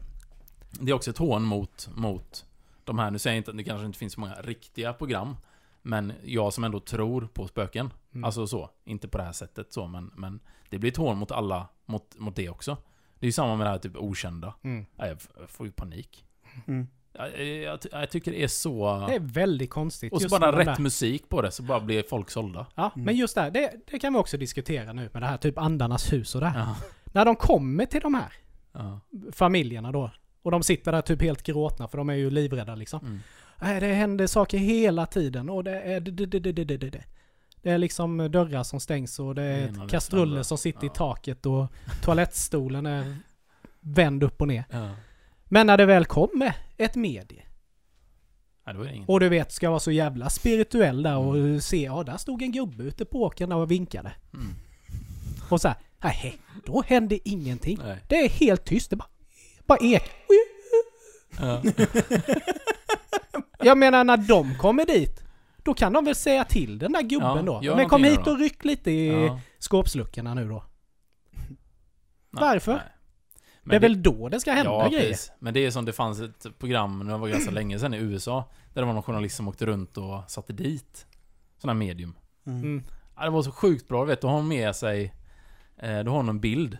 [0.79, 2.45] Det är också ett hån mot, mot
[2.83, 5.37] de här, nu säger jag inte att det kanske inte finns så många riktiga program.
[5.81, 7.93] Men jag som ändå tror på spöken.
[8.13, 8.23] Mm.
[8.23, 11.31] Alltså så, inte på det här sättet så, men, men det blir ett hån mot
[11.31, 12.77] alla, mot, mot det också.
[13.19, 14.53] Det är ju samma med det här typ okända.
[14.63, 14.85] Mm.
[14.95, 16.25] Ja, Jag får ju panik.
[16.67, 16.87] Mm.
[17.13, 19.05] Jag, jag, jag tycker det är så...
[19.07, 20.13] Det är väldigt konstigt.
[20.13, 20.79] och så bara rätt där.
[20.79, 22.65] musik på det, så bara blir folk sålda.
[22.75, 23.05] Ja, Mm.
[23.05, 25.57] men just det, här, det, det kan vi också diskutera nu med det här typ
[25.57, 26.59] andarnas hus och det här.
[26.59, 26.75] Ja.
[27.05, 28.33] När de kommer till de här
[28.71, 28.99] Ja.
[29.31, 30.11] familjerna då.
[30.45, 32.99] Och de sitter där typ helt gråtna för de är ju livrädda liksom.
[33.05, 33.19] Mm.
[33.61, 37.03] Nej, det händer saker hela tiden och det är det, det, det, det, det,
[37.61, 40.93] det, är liksom dörrar som stängs och det är kastruller som sitter i Ja.
[40.93, 41.67] taket och
[42.01, 43.15] toalettstolen är
[43.79, 44.63] vänd upp och ner.
[44.71, 44.89] Ja.
[45.45, 47.41] Men när det väl kommer ett medie
[48.93, 49.09] inget.
[49.09, 51.61] och du vet ska vara så jävla spirituell där och Mm.
[51.61, 54.11] se, ja där stod en gubbe ute på åkern och vinkade.
[54.33, 54.47] Mm.
[55.49, 57.79] Och så här, nej, då hände ingenting.
[57.83, 57.97] Nej.
[58.07, 59.09] Det är helt tyst, det bara,
[59.67, 60.03] bara ek.
[61.39, 61.61] Ja.
[63.59, 65.23] Jag menar när de kommer dit,
[65.63, 67.75] då kan de väl säga till den där gubben Ja, då.
[67.75, 69.39] Men kom hit och ryck lite i Ja.
[69.59, 70.63] skåpsluckorna nu då.
[71.31, 71.53] Nej,
[72.31, 72.73] Varför?
[72.73, 72.81] nej.
[73.63, 75.09] Men det är väl då det ska hända ja, grejer.
[75.09, 75.31] precis.
[75.39, 78.49] Men det är som det fanns ett program, det var ganska länge sedan i USA,
[78.73, 81.05] där det var någon journalist som åkte runt och satte dit
[81.57, 82.15] sådana här medium.
[82.45, 82.61] Mm.
[82.61, 82.83] Mm.
[83.17, 85.13] Ja, det var så sjukt bra, du vet, då har hon med sig,
[85.77, 86.77] eh, då har hon en bild,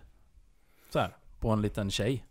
[0.90, 2.26] så här, på en liten tjej.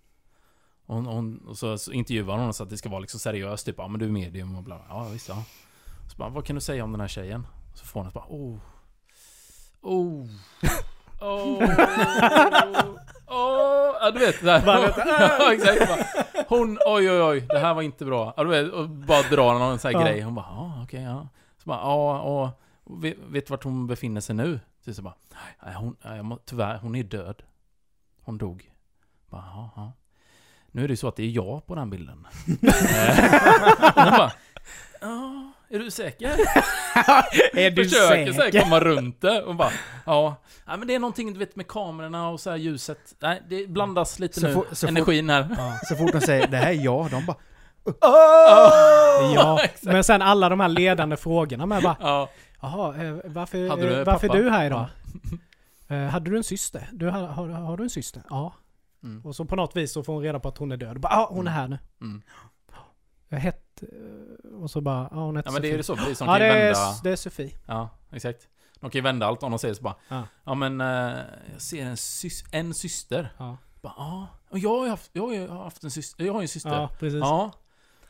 [0.87, 3.67] Och, hon, hon, och så, så intervjuar hon så att det ska vara liksom seriöst,
[3.67, 4.87] typ ja men du är medium och bla bla.
[4.89, 5.45] Ja visst ja.
[6.11, 7.47] Så bara, vad kan du säga om den här tjejen?
[7.75, 8.59] Så får hon ett bara, oh.
[9.83, 10.27] Oh.
[11.21, 11.63] Oh.
[13.27, 13.95] Oh.
[14.01, 14.63] Ja du vet det där.
[15.39, 15.89] Ja exakt.
[15.89, 18.35] Bara, hon, oj oj oj, det här var inte bra.
[18.37, 20.07] Ja du vet, och bara drar någon sån här Ja.
[20.07, 20.21] grej.
[20.21, 21.29] Hon bara, ja okej ja.
[21.59, 22.21] Så bara, ja
[22.85, 24.61] och vet, vet vart hon befinner sig nu?
[24.85, 25.15] Så, så bara,
[25.65, 27.43] nej hon, jag må, tyvärr, hon är död.
[28.23, 28.71] Hon dog.
[29.31, 29.93] Bara, ja, ja.
[30.75, 32.27] Nu är det ju så att det är jag på den bilden.
[32.63, 34.33] Eh, bara,
[35.01, 36.29] ja, är du säker?
[37.55, 38.61] är du Försöker så här säker?
[38.61, 39.71] komma runt det och bara,
[40.07, 40.37] ja.
[40.67, 40.77] ja.
[40.77, 42.99] men det är någonting du vet med kamerorna och så här ljuset.
[43.19, 44.53] Nej, det blandas lite Så nu.
[44.55, 45.49] fort- så Energin här.
[45.59, 45.79] Ja.
[45.89, 47.37] Så fort de säger det här är jag, de bara
[49.35, 49.85] ja, exakt.
[49.85, 52.31] men sen alla de här ledande frågorna med bara, Ja.
[52.61, 54.87] jaha, eh, varför, du eh, varför är du här idag?
[56.11, 56.89] Hade du en syster?
[56.93, 58.23] Du, har, har, har du en syster?
[58.31, 58.53] Ja.
[59.05, 59.25] Mm.
[59.25, 61.01] Och så på något vis så får hon reda på att hon är död.
[61.01, 61.79] Bara, ja, hon är här nu.
[62.01, 62.23] Mm.
[63.29, 63.83] Jag hett...
[63.83, 65.77] eh, Och så bara, ja hon heter Ja men det är Sofie.
[65.77, 66.19] ju så, precis.
[66.19, 67.01] De Ja, kan det ju är, vända...
[67.03, 67.51] det är Sofie.
[67.67, 68.49] Ja, exakt.
[68.81, 70.23] De kan ju vända allt om de säger så bara Ja.
[70.45, 70.87] Ja men, eh,
[71.53, 73.35] jag ser en, sys en syster.
[73.39, 76.25] Ja, Bara, och jag har haft, jag har ju haft en syster.
[76.25, 76.71] Jag har ju en syster.
[76.71, 77.23] ja Ja, precis.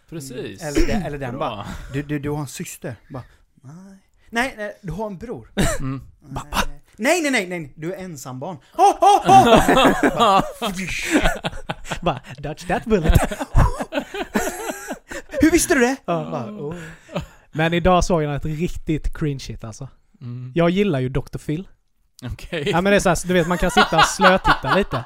[0.09, 0.63] precis.
[0.63, 2.97] Eller, den- eller den bara, du, du, du har en syster?
[3.11, 3.23] Bara,
[3.55, 3.99] nej.
[4.31, 5.53] Nej, nej, du har en bror?
[5.81, 6.03] Mm.
[6.97, 8.57] Nej, nej, nej, nej, du är ensambarn.
[8.77, 9.21] Oh, oh,
[10.19, 10.43] oh!
[12.01, 13.13] Bara, dodge that bullet.
[15.41, 15.97] Hur visste du det?
[16.07, 16.75] Bara, oh.
[17.53, 19.89] Men idag såg jag ett riktigt cringe shit alltså.
[20.21, 20.53] Mm.
[20.55, 21.39] Jag gillar ju Dr.
[21.39, 21.69] Phil.
[22.25, 22.69] Okej.
[22.71, 25.05] Ja men det är såhär, du vet man kan sitta och slötitta lite.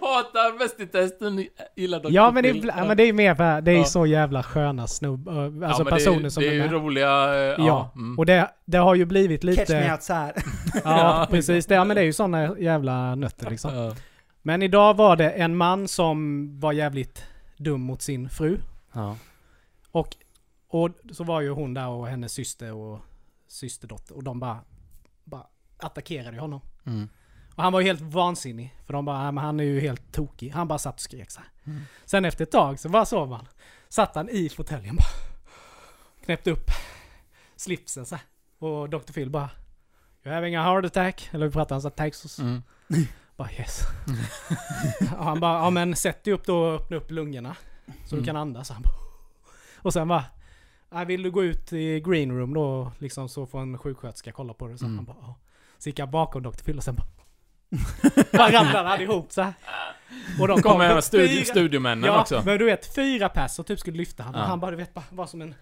[0.00, 2.08] Hatar Bäst i testen, gillar Dr.
[2.10, 3.84] Ja men är, ja, men det är mer för, det är Ja.
[3.84, 6.72] så jävla sköna snubb, alltså Ja, personer det, som det är ju med.
[6.72, 7.34] roliga...
[7.34, 7.54] eh, Ja.
[7.58, 8.18] Ja, Mm.
[8.18, 9.92] och det, det har ju blivit Catch me lite...
[9.92, 10.32] outside.
[10.74, 11.66] Ja, Ja, precis.
[11.66, 13.74] Det, ja men det är ju såna jävla nötter liksom.
[13.74, 13.94] Ja.
[14.42, 17.24] Men idag var det en man som var jävligt
[17.56, 18.58] dum mot sin fru.
[18.92, 19.16] Ja.
[19.90, 20.16] Och,
[20.68, 23.00] och så var ju hon där och hennes syster och
[23.48, 24.58] systerdotter och de bara,
[25.24, 25.46] bara
[25.78, 26.60] attackerade honom.
[26.86, 27.08] Mm.
[27.54, 28.74] Och han var ju helt vansinnig.
[28.86, 30.50] För de bara, "Ja, men han är ju helt tokig.
[30.50, 31.40] Han bara satt och skrek så.
[31.64, 31.80] Mm.
[32.04, 33.46] Sen efter ett tag så bara sov man.
[33.88, 35.06] Satt han i fåtöljen bara.
[36.24, 36.70] Knäppte upp
[37.56, 38.18] slipsen så.
[38.58, 39.12] Och Dr.
[39.12, 39.50] Phil bara,
[40.24, 41.28] You having a heart attack?
[41.32, 42.38] Eller vi pratar hans attacks.
[42.38, 42.62] Mm.
[43.36, 43.80] Bara yes.
[45.18, 47.56] och han bara, ja men sätt dig upp då och öppna upp lungorna.
[47.86, 48.22] Så Mm.
[48.22, 48.70] du kan andas.
[48.70, 48.94] Han bara,
[49.76, 50.24] och sen bara,
[50.90, 54.54] "Ja, vill du gå ut i green room då liksom så får en sjuksköterska kolla
[54.54, 54.78] på det.
[54.78, 54.96] Så Mm.
[54.96, 55.34] han bara, ja.
[55.78, 56.50] Så gick jag bakom Dr.
[56.64, 57.06] Phil och sen bara,
[58.32, 59.52] bara ramlade han ihop så här.
[60.40, 62.42] Och de Kommer även studi- studiomännen Ja, också.
[62.44, 64.34] men du vet fyra pers och typ skulle lyfta han.
[64.34, 64.40] Ja.
[64.42, 65.54] Och han bara, du vet bara, var som en...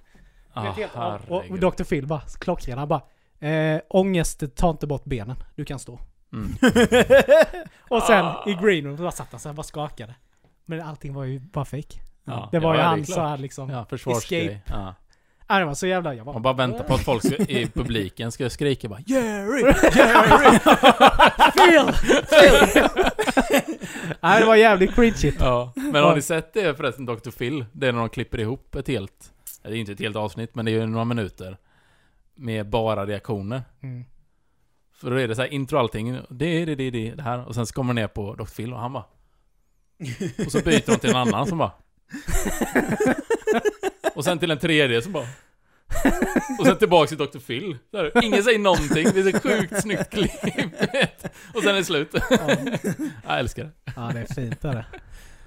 [0.52, 0.92] Ah, vet, helt,
[1.28, 1.84] och, Dr.
[1.84, 3.02] Phil bara, klockren, han bara,
[3.48, 5.36] eh, ångest tar inte bort benen.
[5.56, 6.00] Du kan stå.
[6.32, 6.52] Mm.
[7.90, 8.44] Och sen Ah.
[8.46, 10.14] i green room, då satt han så här, bara skakade.
[10.64, 12.00] Men allting var ju bara fake.
[12.24, 13.84] Ja, Det var ju han så här liksom.
[13.90, 14.62] Försvarsgrej.
[15.50, 15.58] Ja.
[15.58, 16.14] Det var så jävla...
[16.14, 19.60] Jag bara, Man bara väntar på att folk ska, i publiken ska skrika bara Jerry!
[19.94, 20.58] Jerry!
[21.56, 21.92] Phil!
[22.30, 22.82] Phil!
[24.20, 27.30] Nej, det var jävligt cringe Ja, men har ni sett det förresten, Dr.
[27.30, 27.64] Phil?
[27.72, 29.32] Det är när de klipper ihop ett helt...
[29.62, 31.56] Det är inte ett helt avsnitt, men det är ju några minuter.
[32.34, 33.62] med bara reaktioner.
[33.82, 34.04] Mm.
[34.94, 37.48] För då är det så här intro allting, det, det, det, det, det här.
[37.48, 38.44] Och sen så kommer man ner på Dr.
[38.44, 39.04] Phil och han bara...
[40.46, 41.72] Och så byter de till en annan som bara...
[44.14, 45.26] Och sen till en tredje som bara...
[46.58, 47.38] Och sen tillbaks till Dr.
[47.38, 47.76] Phil.
[47.92, 50.30] Här, ingen säger någonting, det är så sjukt snyggt klipp.
[51.54, 52.14] Och sen är det slut.
[53.26, 53.70] Jag älskar det.
[53.96, 54.84] Ja, det är fint är det.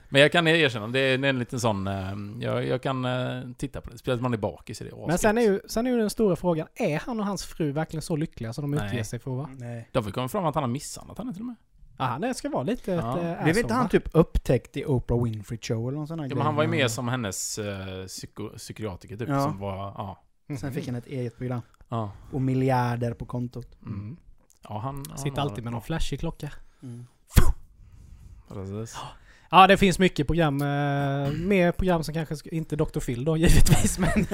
[0.09, 1.88] Men jag kan erkänna, det är en liten sån...
[1.88, 3.97] eh, Jag, jag kan eh, titta på det.
[3.97, 6.09] Speciellt om man är bakis är det Men sen är, ju, sen är ju den
[6.09, 9.32] stora frågan, är han och hans fru verkligen så lyckliga som de utger sig för
[9.32, 9.49] att vara?
[9.57, 9.89] Nej.
[9.91, 11.55] De fick komma fram att han har misshandlat henne till och med.
[11.98, 13.20] Ja, han ska vara lite Ja.
[13.20, 16.26] ett äh, Blev inte han typ upptäckt i Oprah Winfrey Show eller någon sån här
[16.26, 16.38] Ja, grej?
[16.38, 19.44] men han var ju med som hennes uh, psyko, psykiatriker typ, Ja.
[19.44, 19.76] som var...
[19.78, 20.24] Ja.
[20.60, 21.62] Sen fick han ett eget program.
[21.89, 22.12] Ja.
[22.32, 23.78] Och miljarder på kontot.
[23.86, 24.18] Mm.
[24.70, 25.04] Ja, han...
[25.10, 26.50] han Sitter alltid med någon flashig klocka.
[28.50, 28.98] Precis.
[29.52, 30.62] Ja, det finns mycket program.
[30.62, 33.00] Eh, mer program som kanske, sk- inte Dr.
[33.00, 34.26] Phil då givetvis, men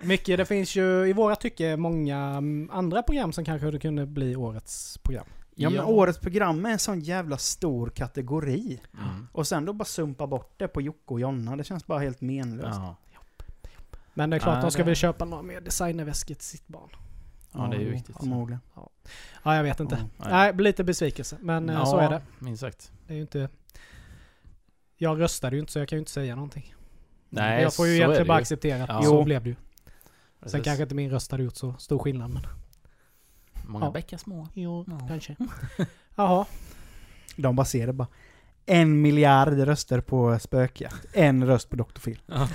[0.00, 0.38] mycket.
[0.38, 4.98] Det finns ju i våra tycke många mm, andra program som kanske kunde bli årets
[4.98, 5.26] program.
[5.60, 8.80] Ja, men årets program är en sån jävla stor kategori.
[8.98, 9.26] Mm.
[9.32, 11.56] Och sen då bara sumpa bort det på Jocke och Jonna.
[11.56, 12.78] Det känns bara helt menlöst.
[12.82, 12.96] Ja.
[14.14, 16.68] Men det är klart, Nej, de ska det- väl köpa några mer designerväskor till sitt
[16.68, 16.90] barn.
[17.52, 18.16] ja, det är ju viktigt.
[18.16, 18.60] Förmodligen.
[19.44, 20.04] Ja, jag vet inte.
[20.18, 20.28] Ja.
[20.28, 21.36] Nej, lite besvikelse.
[21.40, 22.22] Men eh, så är det.
[22.38, 22.92] minst sagt.
[23.06, 23.48] Det är ju inte...
[24.96, 26.74] Jag röstade ju inte så jag kan ju inte säga någonting.
[27.28, 28.42] Nej, jag får ju egentligen bara ju.
[28.42, 29.02] acceptera att Ja.
[29.02, 29.54] så blev det ju.
[29.54, 29.92] Sen
[30.40, 30.64] Precis.
[30.64, 32.42] kanske inte min röst hade gjort så stor skillnad men...
[33.68, 33.90] Många Ja.
[33.90, 34.48] bäckar små.
[34.54, 35.08] Jo, Ja.
[35.08, 35.36] kanske.
[36.14, 36.44] Jaha.
[37.36, 38.08] De bara ser det bara.
[38.66, 41.06] En miljard röster på spökjakt.
[41.12, 41.84] En röst på Dr.
[42.04, 42.20] Phil.
[42.28, 42.48] Ja,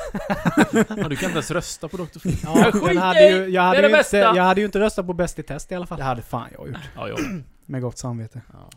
[0.74, 2.20] du kan inte ens rösta på Dr.
[2.20, 2.38] Phil.
[2.43, 2.97] Ja, i!
[2.97, 4.18] hade ju, jag, hade Det är ju det inte, bästa!
[4.18, 5.97] jag hade ju inte röstat på Bäst i test i alla fall.
[5.97, 6.78] Det hade fan jag gjort.
[6.95, 7.16] Ja, ja.
[7.66, 8.41] Med gott samvete.
[8.53, 8.70] ja.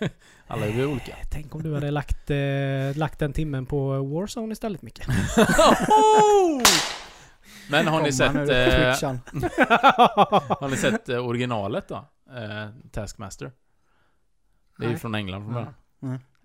[0.46, 1.16] Alla är ju olika.
[1.30, 5.00] Tänk om du hade lagt, eh, lagt den timmen på Warzone istället Micke.
[7.70, 8.34] Men har ni sett...
[8.34, 8.40] Eh,
[10.60, 12.08] har ni sett eh, originalet då?
[12.36, 13.52] Eh, Taskmaster.
[14.78, 15.74] Det är ju från England från början.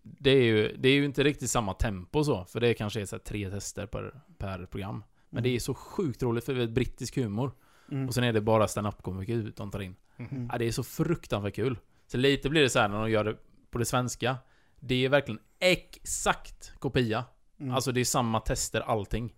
[0.03, 3.05] Det är, ju, det är ju inte riktigt samma tempo så, för det kanske är
[3.05, 5.03] så här tre tester per, per program.
[5.30, 7.51] Men det är så sjukt roligt för det är brittisk humor.
[7.91, 8.07] Mm.
[8.07, 9.95] Och sen är det bara stand-up-komiker de tar in.
[10.18, 10.49] Mm.
[10.51, 11.80] Ja, det är så fruktansvärt kul.
[12.07, 13.36] Så lite blir det så här när de gör det
[13.72, 14.38] på det svenska.
[14.80, 17.26] Det är verkligen exakt kopia.
[17.59, 17.76] Mm.
[17.76, 19.34] Alltså det är samma tester, allting.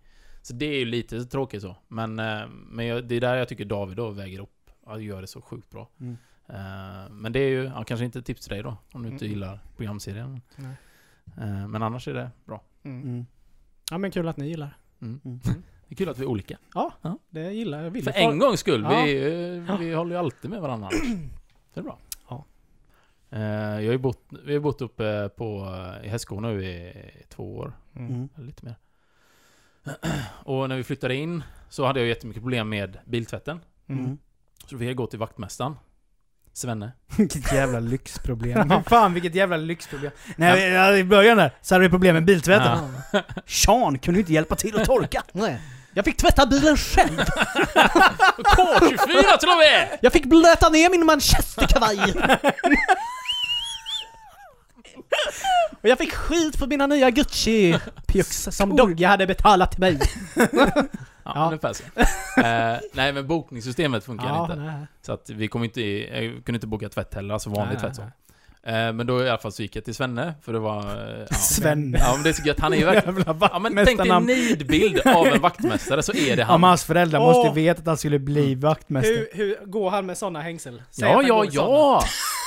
[0.50, 1.76] Så det är ju lite tråkigt så.
[1.88, 4.70] Men, eh, men jag, det är där jag tycker David då väger upp.
[4.86, 5.90] Han gör det så sjukt bra.
[6.00, 6.18] Mm.
[6.48, 8.78] Eh, men det är ju, ja, kanske inte ett tips till dig då.
[8.94, 9.34] Om du inte Mm.
[9.34, 10.42] gillar programserien.
[10.56, 10.76] Nej.
[11.38, 12.62] Eh, men annars är det bra.
[12.84, 13.02] Mm.
[13.04, 13.26] Mm.
[13.92, 15.20] Ja men kul att ni gillar Mm.
[15.26, 15.40] Mm.
[15.88, 16.58] Det är kul att vi är olika.
[17.30, 17.52] det.
[17.52, 17.92] gillar jag.
[17.92, 19.04] Vill För en gångs skull, Ja.
[19.04, 21.00] vi, vi håller ju alltid med varandra annars.
[21.74, 21.98] Så det är bra.
[22.30, 22.46] Ja.
[23.30, 25.68] Jag har ju bott, vi har bott uppe på,
[26.04, 26.94] i Hästskog nu i
[27.30, 27.74] två år.
[27.96, 28.14] Mm.
[28.14, 28.30] Mm.
[28.36, 28.76] Eller lite mer.
[30.44, 33.60] Och när vi flyttade in så hade jag jättemycket problem med biltvätten.
[33.90, 34.18] Mm.
[34.66, 35.76] Så då fick jag gå till vaktmästaren.
[36.54, 36.92] Svenne.
[37.18, 38.84] Vilket jävla lyxproblem.
[38.88, 40.12] Fan vilket jävla lyxproblem.
[40.36, 40.98] Nej, ja.
[40.98, 42.94] i början där så hade vi problem med biltvätten.
[43.14, 43.22] Ja.
[43.46, 45.24] Sean kunde ju inte hjälpa till att torka.
[45.32, 45.62] Nej.
[45.94, 47.20] Jag fick tvätta bilen själv!
[48.38, 49.98] K24 till och med!
[50.02, 52.14] Jag fick blöta ner min manchesterkavaj!
[55.82, 60.00] Och jag fick skit för mina nya Gucci-pjux som Dogge hade betalat till mig.
[61.24, 61.46] Ja, Ja.
[61.46, 61.84] ungefär så.
[62.42, 64.56] Eh, nej men bokningssystemet funkar inte.
[64.56, 64.86] nej.
[65.02, 67.82] Så att vi kom inte i, jag kunde inte boka tvätt heller, alltså vanlig Nej,
[67.82, 68.02] tvätt så.
[68.02, 68.12] nej.
[68.68, 70.80] Eh, men då i alla fall så gick jag till Svenne, för det var...
[70.80, 71.98] eh, Ja, Svenne.
[71.98, 73.24] ja men det är så gött, han är ju verkligen...
[73.42, 76.62] Ja men tänk dig en nidbild av en vaktmästare, så är det Ja, han.
[76.62, 77.26] men hans föräldrar Åh.
[77.26, 79.14] måste veta att han skulle bli vaktmästare.
[79.16, 80.84] Hur, hur går han med såna hängsel?
[80.92, 82.04] Säg Ja, ja, ja!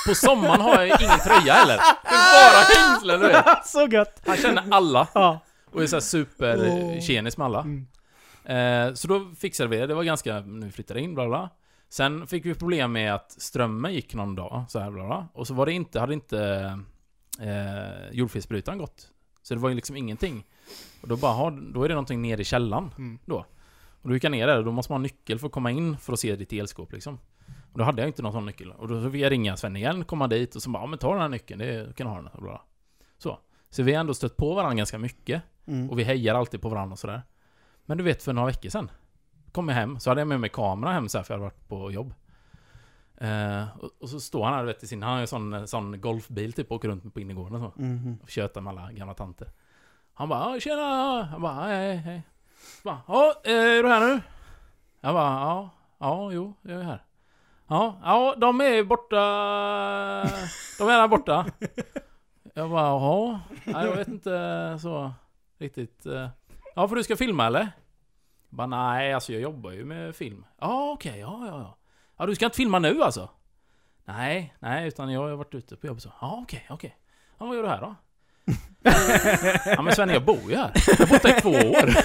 [0.07, 1.77] På sommaren har jag ingen tröja heller.
[2.03, 3.45] Det är bara hängslen du vet.
[3.67, 4.21] Så gött!
[4.25, 5.39] Han känner alla Ja.
[5.71, 6.73] och är såhär super Åh.
[6.73, 6.99] oh.
[7.01, 7.59] tjenis med alla.
[7.61, 7.87] Mm.
[8.45, 11.49] Eh, så då fixade vi det, det var ganska, nu flyttade in, bla bla.
[11.93, 15.27] Sen fick vi problem med att strömmen gick någon dag, så här bla bla.
[15.33, 16.39] Och så var det inte, hade inte
[17.39, 19.11] eh, jordfelsbrytaren gått.
[19.41, 20.45] Så det var ju liksom ingenting.
[21.01, 22.93] Och då bara, då är det någonting nere i källaren.
[22.97, 23.19] Mm.
[23.25, 23.45] Och
[24.09, 25.97] då gick jag ner där och då måste man ha nyckel för att komma in
[25.97, 27.19] för att se ditt elskåp liksom.
[27.71, 28.71] Och då hade jag inte någon sån nyckel.
[28.71, 31.11] Och då fick jag ringa Sven igen, komma dit och så bara, ja men ta
[31.11, 32.27] den här nyckeln, det kan ha den.
[32.27, 32.61] Och bla.
[33.17, 33.39] Så.
[33.69, 35.41] Så vi har ändå stött på varandra ganska mycket.
[35.65, 35.89] Mm.
[35.89, 37.21] Och vi hejar alltid på varandra och sådär.
[37.85, 38.91] Men du vet, för några veckor sedan
[39.53, 41.49] kom jag hem, så hade jag med mig kamera hem så här, för jag hade
[41.51, 42.13] varit på jobb.
[43.17, 45.53] Eh, och, och så står han här, vet, i sin, han har ju en sån,
[45.53, 47.81] en sån golfbil typ, och åker runt på innergården och så.
[47.81, 48.19] Mhm.
[48.23, 49.47] Och tjötar med alla gamla tanter.
[50.13, 51.23] Han bara, tjena!
[51.23, 52.21] Han bara, hej hej
[52.83, 54.21] bara, ja, eh, är du här nu?
[55.01, 57.03] Jag bara, ja, ja, jo, jag är här.
[57.67, 59.15] Ja, ja, de är borta.
[60.79, 61.45] De är där borta.
[62.53, 63.39] Jag bara, jaha.
[63.65, 65.11] Nej, jag vet inte så
[65.57, 66.05] riktigt.
[66.05, 66.29] eh.
[66.75, 67.71] Ja, för du ska filma eller?
[68.53, 70.45] Bara nej, alltså jag jobbar ju med film.
[70.59, 71.77] Ja, okej, ja, ja, ja.
[72.17, 73.29] Ja, du ska inte filma nu alltså?
[74.05, 76.09] Nej, nej, utan jag har varit ute på jobb så.
[76.21, 76.97] Ja, okej, okej.
[77.37, 77.95] Ja, vad gör du här då?
[79.65, 80.71] ja men Sven, jag bor ju här.
[80.87, 81.95] Jag har bott här i två år.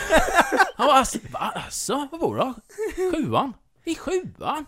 [0.76, 1.52] Han bara, alltså, va?
[1.54, 2.54] Alltså, var bor du då?
[3.16, 3.52] Sjuan?
[3.84, 4.66] I sjuan?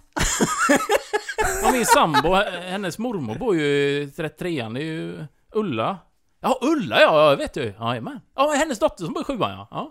[1.63, 5.99] Ja, min sambo, hennes mormor bor ju i 33an, det är ju Ulla.
[6.41, 7.75] Ja, Ulla ja, jag vet du.
[7.81, 8.21] Jajamän.
[8.35, 9.69] Ja, hennes dotter som bor i sjuan ja.
[9.71, 9.91] Ja,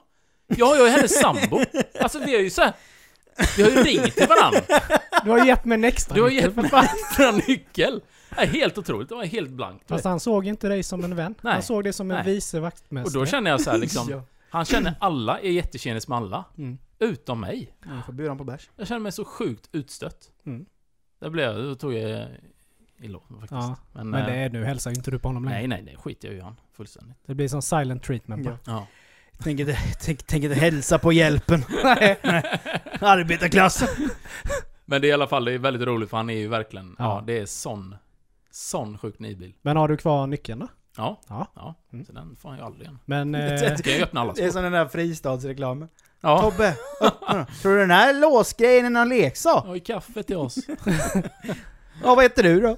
[0.49, 1.59] ja jag är hennes sambo.
[2.01, 2.73] Alltså vi har ju så här,
[3.57, 4.59] Vi har ju ringt till varandra.
[5.23, 6.87] Du har gett mig en extra Du har nyckel, gett mig fan.
[7.19, 8.01] en nyckel.
[8.29, 9.87] Det är helt otroligt, det var helt blankt.
[9.87, 11.35] Fast han såg inte dig som en vän.
[11.41, 11.53] Nej.
[11.53, 12.25] Han såg dig som en Nej.
[12.35, 13.21] vice Och vaktmästare.
[13.21, 16.43] då känner jag så här liksom, han känner alla, är jättetjenis med alla.
[16.57, 16.77] Mm.
[16.99, 17.73] Utom mig.
[17.85, 18.69] Jag får bjuda honom på bärs.
[18.75, 20.29] Jag känner mig så sjukt utstött.
[20.45, 20.65] Mm.
[21.21, 22.27] Där blev jag, då tog jag
[23.01, 23.51] i lån faktiskt.
[23.51, 25.57] Ja, men Men det eh, är, nu hälsar ju inte du på honom längre.
[25.57, 26.55] nej, nej, det skiter jag ju i han.
[26.73, 27.17] Fullständigt.
[27.25, 28.57] Det blir som silent treatment bara.
[28.65, 28.71] Ja.
[28.73, 28.87] Ja.
[29.43, 31.65] Tänk inte, tänk, tänk inte hälsa på hjälpen.
[31.83, 32.17] Nej.
[33.01, 33.87] Arbetarklassen.
[34.85, 36.95] Men det är i alla fall, det är väldigt roligt för han är ju verkligen,
[36.99, 37.23] ja, Ja.
[37.27, 37.95] det är sån,
[38.51, 39.53] sån sjuk nidbild.
[39.61, 40.67] Men har du kvar nyckeln då?
[40.97, 41.47] Ja, Ja.
[41.55, 41.75] ja.
[41.93, 42.05] Mm.
[42.05, 42.99] Så den får han ju aldrig igen.
[43.05, 43.35] Men...
[43.35, 45.87] Eh, Ska jag öppna alla Det är som den där fristadsreklamen.
[46.21, 46.41] Ja.
[46.41, 47.45] Tobbe, öppna.
[47.61, 49.65] Tror du den här låsgrejen är någon leksak?
[49.67, 50.55] Oj, kaffe till oss.
[52.03, 52.77] Ja, vad heter du då?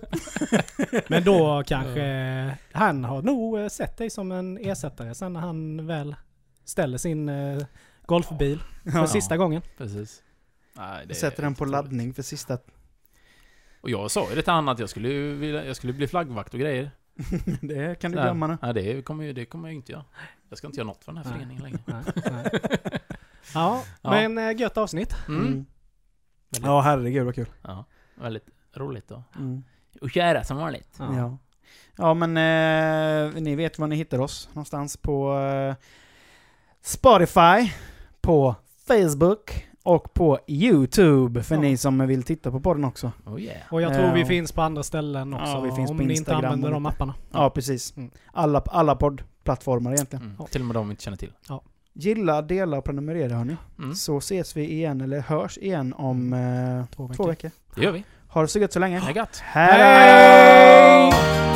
[1.08, 2.58] men då kanske...
[2.72, 6.16] Han har nog eh, sett dig som en ersättare sen när han väl
[6.72, 7.64] ställer sin eh,
[8.06, 9.08] golfbil för Ja.
[9.08, 9.62] sista gången.
[9.78, 10.24] Precis.
[10.74, 12.58] Nej, det Sätter den på laddning för sista...
[13.82, 16.54] Och jag sa ju det till han att jag skulle vilja, jag skulle bli flaggvakt
[16.54, 16.92] och grejer.
[17.62, 18.58] Det kan du glömma nu.
[18.62, 20.06] Nej, det kommer, ju, det kommer jag inte göra.
[20.50, 21.34] Jag ska inte göra något för den här Nej.
[21.34, 21.80] föreningen längre.
[23.54, 24.12] Ja, Ja.
[24.12, 25.16] men eh, gött avsnitt.
[25.28, 25.48] Mm.
[25.48, 25.66] Mm.
[26.62, 27.50] Ja, herregud vad kul.
[27.62, 29.24] ja, väldigt roligt då.
[29.36, 29.64] Mm.
[30.02, 30.96] Och kära som vanligt.
[31.00, 31.18] Ja.
[31.18, 31.38] Ja.
[31.96, 34.50] Ja men eh, ni vet var ni hittar oss.
[34.54, 35.76] Någonstans på eh,
[36.82, 37.72] Spotify,
[38.22, 38.56] på
[38.88, 41.62] Facebook och på YouTube för Ja.
[41.62, 43.12] ni som vill titta på podden också.
[43.26, 43.58] Oh yeah.
[43.70, 44.26] Och jag tror vi Ja.
[44.26, 45.46] finns på andra ställen också.
[45.52, 47.14] Ja, vi finns om på ni inte använder de apparna.
[47.32, 47.98] Ja, precis.
[47.98, 48.12] Mm.
[48.34, 50.24] Alla, alla poddplattformar egentligen.
[50.26, 50.36] Mm.
[50.40, 50.48] Ja.
[50.48, 51.34] Till och med de vi inte känner till.
[51.94, 53.56] Gilla, dela och prenumerera hörni.
[53.80, 53.96] Mm.
[53.96, 57.16] Så ses vi igen, eller hörs igen om eh, Två veckor.
[57.24, 57.52] två veckor.
[57.76, 58.04] Det gör vi.
[58.28, 59.00] Ha det så gött så länge.
[59.00, 59.38] Det är gött.
[59.44, 61.51] Hej då!